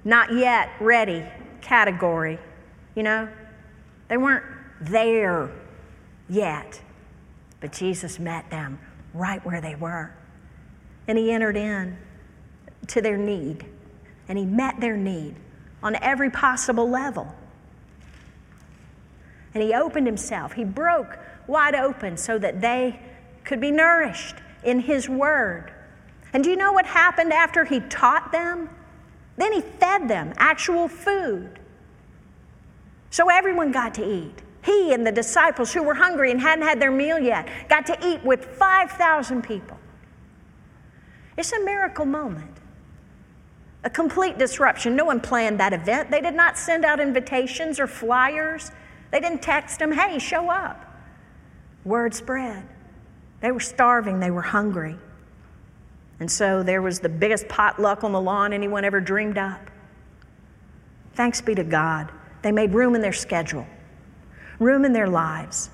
not 0.05 0.35
yet 0.35 0.71
ready 0.81 1.25
category, 1.61 2.41
you 2.97 3.05
know? 3.05 3.29
They 4.09 4.17
weren't 4.17 4.45
there 4.81 5.53
yet. 6.29 6.83
But 7.61 7.71
Jesus 7.71 8.19
met 8.19 8.51
them 8.51 8.81
right 9.19 9.45
where 9.45 9.61
they 9.61 9.75
were. 9.75 10.15
And 11.07 11.19
he 11.19 11.31
entered 11.31 11.57
in 11.57 11.99
to 12.89 13.03
their 13.03 13.17
need. 13.17 13.67
And 14.29 14.39
he 14.39 14.45
met 14.45 14.81
their 14.81 14.97
need 14.97 15.37
on 15.83 15.97
every 15.97 16.31
possible 16.31 16.89
level. 16.89 17.35
And 19.55 19.63
he 19.63 19.75
opened 19.75 20.07
himself. 20.07 20.53
He 20.53 20.65
broke 20.65 21.19
wide 21.47 21.75
open 21.75 22.17
so 22.17 22.39
that 22.39 22.61
they 22.61 23.01
could 23.45 23.61
be 23.61 23.71
nourished 23.71 24.37
in 24.63 24.81
his 24.81 25.09
word. 25.09 25.73
And 26.33 26.45
do 26.45 26.51
you 26.51 26.57
know 26.57 26.73
what 26.73 26.87
happened 26.87 27.33
after 27.33 27.65
he 27.65 27.81
taught 27.81 28.31
them? 28.33 28.69
Then 29.37 29.53
he 29.53 29.61
fed 29.61 30.09
them 30.09 30.35
actual 30.37 30.89
food. 30.89 31.59
So 33.11 33.31
everyone 33.31 33.73
got 33.73 33.95
to 33.95 34.05
eat. 34.05 34.43
He 34.69 34.93
and 34.93 35.07
the 35.07 35.13
disciples 35.13 35.73
who 35.73 35.83
were 35.83 35.95
hungry 35.95 36.31
and 36.31 36.39
hadn't 36.39 36.67
had 36.67 36.79
their 36.79 36.91
meal 36.91 37.19
yet 37.19 37.49
got 37.71 37.87
to 37.87 37.97
eat 38.07 38.23
with 38.23 38.45
5,000 38.45 39.41
people. 39.41 39.79
It's 41.39 41.53
a 41.53 41.65
miracle 41.65 42.05
moment. 42.05 42.59
A 43.85 43.89
complete 43.89 44.37
disruption. 44.37 44.95
No 44.95 45.07
one 45.07 45.21
planned 45.21 45.59
that 45.59 45.73
event. 45.73 46.11
They 46.11 46.21
did 46.21 46.35
not 46.35 46.59
send 46.59 46.85
out 46.85 47.01
invitations 47.01 47.81
or 47.81 47.87
flyers. 47.87 48.71
They 49.11 49.21
didn't 49.21 49.41
text 49.41 49.79
them, 49.79 49.91
hey, 49.91 50.19
show 50.19 50.51
up. 50.51 50.85
Word 51.87 52.13
spread. 52.13 52.69
They 53.41 53.53
were 53.53 53.61
starving, 53.61 54.21
they 54.21 54.31
were 54.31 54.43
hungry. 54.43 54.97
And 56.21 56.31
so 56.31 56.63
there 56.63 56.83
was 56.83 57.01
the 57.01 57.09
biggest 57.09 57.49
potluck 57.49 58.05
on 58.05 58.13
the 58.13 58.21
lawn 58.21 58.53
anyone 58.53 58.85
ever 58.85 59.01
dreamed 59.01 59.39
up. 59.39 59.71
Thanks 61.15 61.41
be 61.41 61.55
to 61.55 61.65
God. 61.65 62.13
They 62.43 62.53
made 62.53 62.75
room 62.75 62.95
in 62.95 63.01
their 63.01 63.15
schedule, 63.15 63.67
room 64.59 64.85
in 64.85 64.93
their 64.93 65.09
lives 65.09 65.71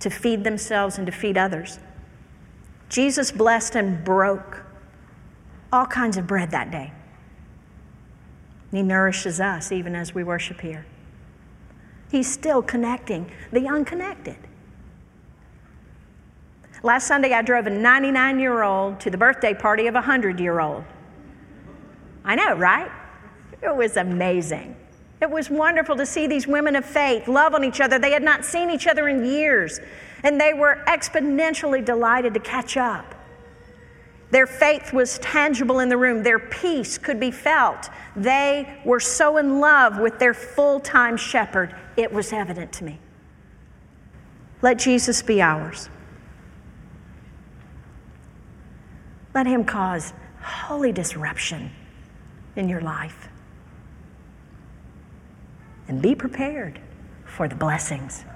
to 0.00 0.10
feed 0.10 0.44
themselves 0.44 0.98
and 0.98 1.06
to 1.06 1.12
feed 1.12 1.36
others. 1.36 1.78
Jesus 2.88 3.30
blessed 3.30 3.74
and 3.76 4.04
broke 4.04 4.62
all 5.72 5.86
kinds 5.86 6.16
of 6.16 6.26
bread 6.26 6.50
that 6.50 6.70
day. 6.70 6.92
He 8.70 8.82
nourishes 8.82 9.40
us 9.40 9.72
even 9.72 9.94
as 9.94 10.14
we 10.14 10.24
worship 10.24 10.60
here. 10.60 10.86
He's 12.10 12.30
still 12.30 12.62
connecting 12.62 13.30
the 13.52 13.66
unconnected. 13.66 14.36
Last 16.82 17.06
Sunday, 17.06 17.32
I 17.32 17.42
drove 17.42 17.66
a 17.66 17.70
99 17.70 18.38
year 18.38 18.62
old 18.62 19.00
to 19.00 19.10
the 19.10 19.18
birthday 19.18 19.52
party 19.52 19.86
of 19.88 19.94
a 19.94 19.98
100 19.98 20.38
year 20.38 20.60
old. 20.60 20.84
I 22.24 22.34
know, 22.34 22.54
right? 22.54 22.90
It 23.62 23.74
was 23.74 23.96
amazing. 23.96 24.76
It 25.20 25.30
was 25.30 25.50
wonderful 25.50 25.96
to 25.96 26.06
see 26.06 26.26
these 26.26 26.46
women 26.46 26.76
of 26.76 26.84
faith 26.84 27.26
love 27.26 27.54
on 27.54 27.64
each 27.64 27.80
other. 27.80 27.98
They 27.98 28.12
had 28.12 28.22
not 28.22 28.44
seen 28.44 28.70
each 28.70 28.86
other 28.86 29.08
in 29.08 29.24
years, 29.24 29.80
and 30.22 30.40
they 30.40 30.54
were 30.54 30.82
exponentially 30.86 31.84
delighted 31.84 32.34
to 32.34 32.40
catch 32.40 32.76
up. 32.76 33.14
Their 34.30 34.46
faith 34.46 34.92
was 34.92 35.18
tangible 35.20 35.80
in 35.80 35.88
the 35.88 35.96
room. 35.96 36.22
Their 36.22 36.38
peace 36.38 36.98
could 36.98 37.18
be 37.18 37.30
felt. 37.30 37.88
They 38.14 38.80
were 38.84 39.00
so 39.00 39.38
in 39.38 39.58
love 39.58 39.98
with 39.98 40.18
their 40.18 40.34
full 40.34 40.80
time 40.80 41.16
shepherd. 41.16 41.74
It 41.96 42.12
was 42.12 42.32
evident 42.32 42.72
to 42.74 42.84
me. 42.84 42.98
Let 44.60 44.78
Jesus 44.78 45.22
be 45.22 45.40
ours. 45.40 45.88
Let 49.34 49.46
him 49.46 49.64
cause 49.64 50.12
holy 50.42 50.92
disruption 50.92 51.70
in 52.56 52.68
your 52.68 52.80
life. 52.80 53.28
And 55.88 56.02
be 56.02 56.14
prepared 56.14 56.78
for 57.24 57.48
the 57.48 57.54
blessings. 57.54 58.26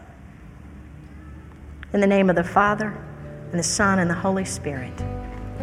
In 1.93 2.01
the 2.01 2.07
name 2.07 2.31
of 2.31 2.37
the 2.37 2.45
Father, 2.45 2.97
and 3.51 3.59
the 3.59 3.65
Son, 3.65 3.99
and 3.99 4.11
the 4.11 4.15
Holy 4.15 4.47
Spirit. 4.47 4.99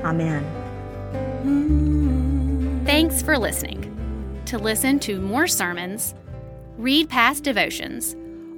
Amen. 0.03 0.43
Thanks 2.85 3.21
for 3.21 3.37
listening. 3.37 3.85
To 4.45 4.57
listen 4.57 4.99
to 4.99 5.19
more 5.19 5.47
sermons, 5.47 6.15
read 6.77 7.09
past 7.09 7.43
devotions, 7.43 8.15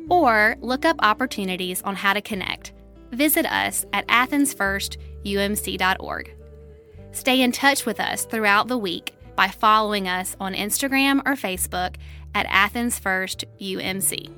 or 0.10 0.58
look 0.62 0.86
up 0.86 0.98
opportunities 1.00 1.82
on 1.84 1.96
how 1.96 2.14
to 2.14 2.22
connect, 2.22 2.74
visit 3.12 3.46
us 3.46 3.86
at 3.94 4.08
athensfirstumc.org. 4.08 6.36
Stay 7.14 7.42
in 7.42 7.52
touch 7.52 7.86
with 7.86 8.00
us 8.00 8.24
throughout 8.26 8.68
the 8.68 8.78
week 8.78 9.16
by 9.36 9.48
following 9.48 10.08
us 10.08 10.36
on 10.40 10.54
Instagram 10.54 11.22
or 11.26 11.34
Facebook 11.34 11.96
at 12.34 12.46
Athens 12.50 13.00
First 13.00 13.46
UMC. 13.60 14.30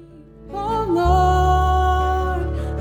Oh 0.52 0.86
Lord, 0.90 2.80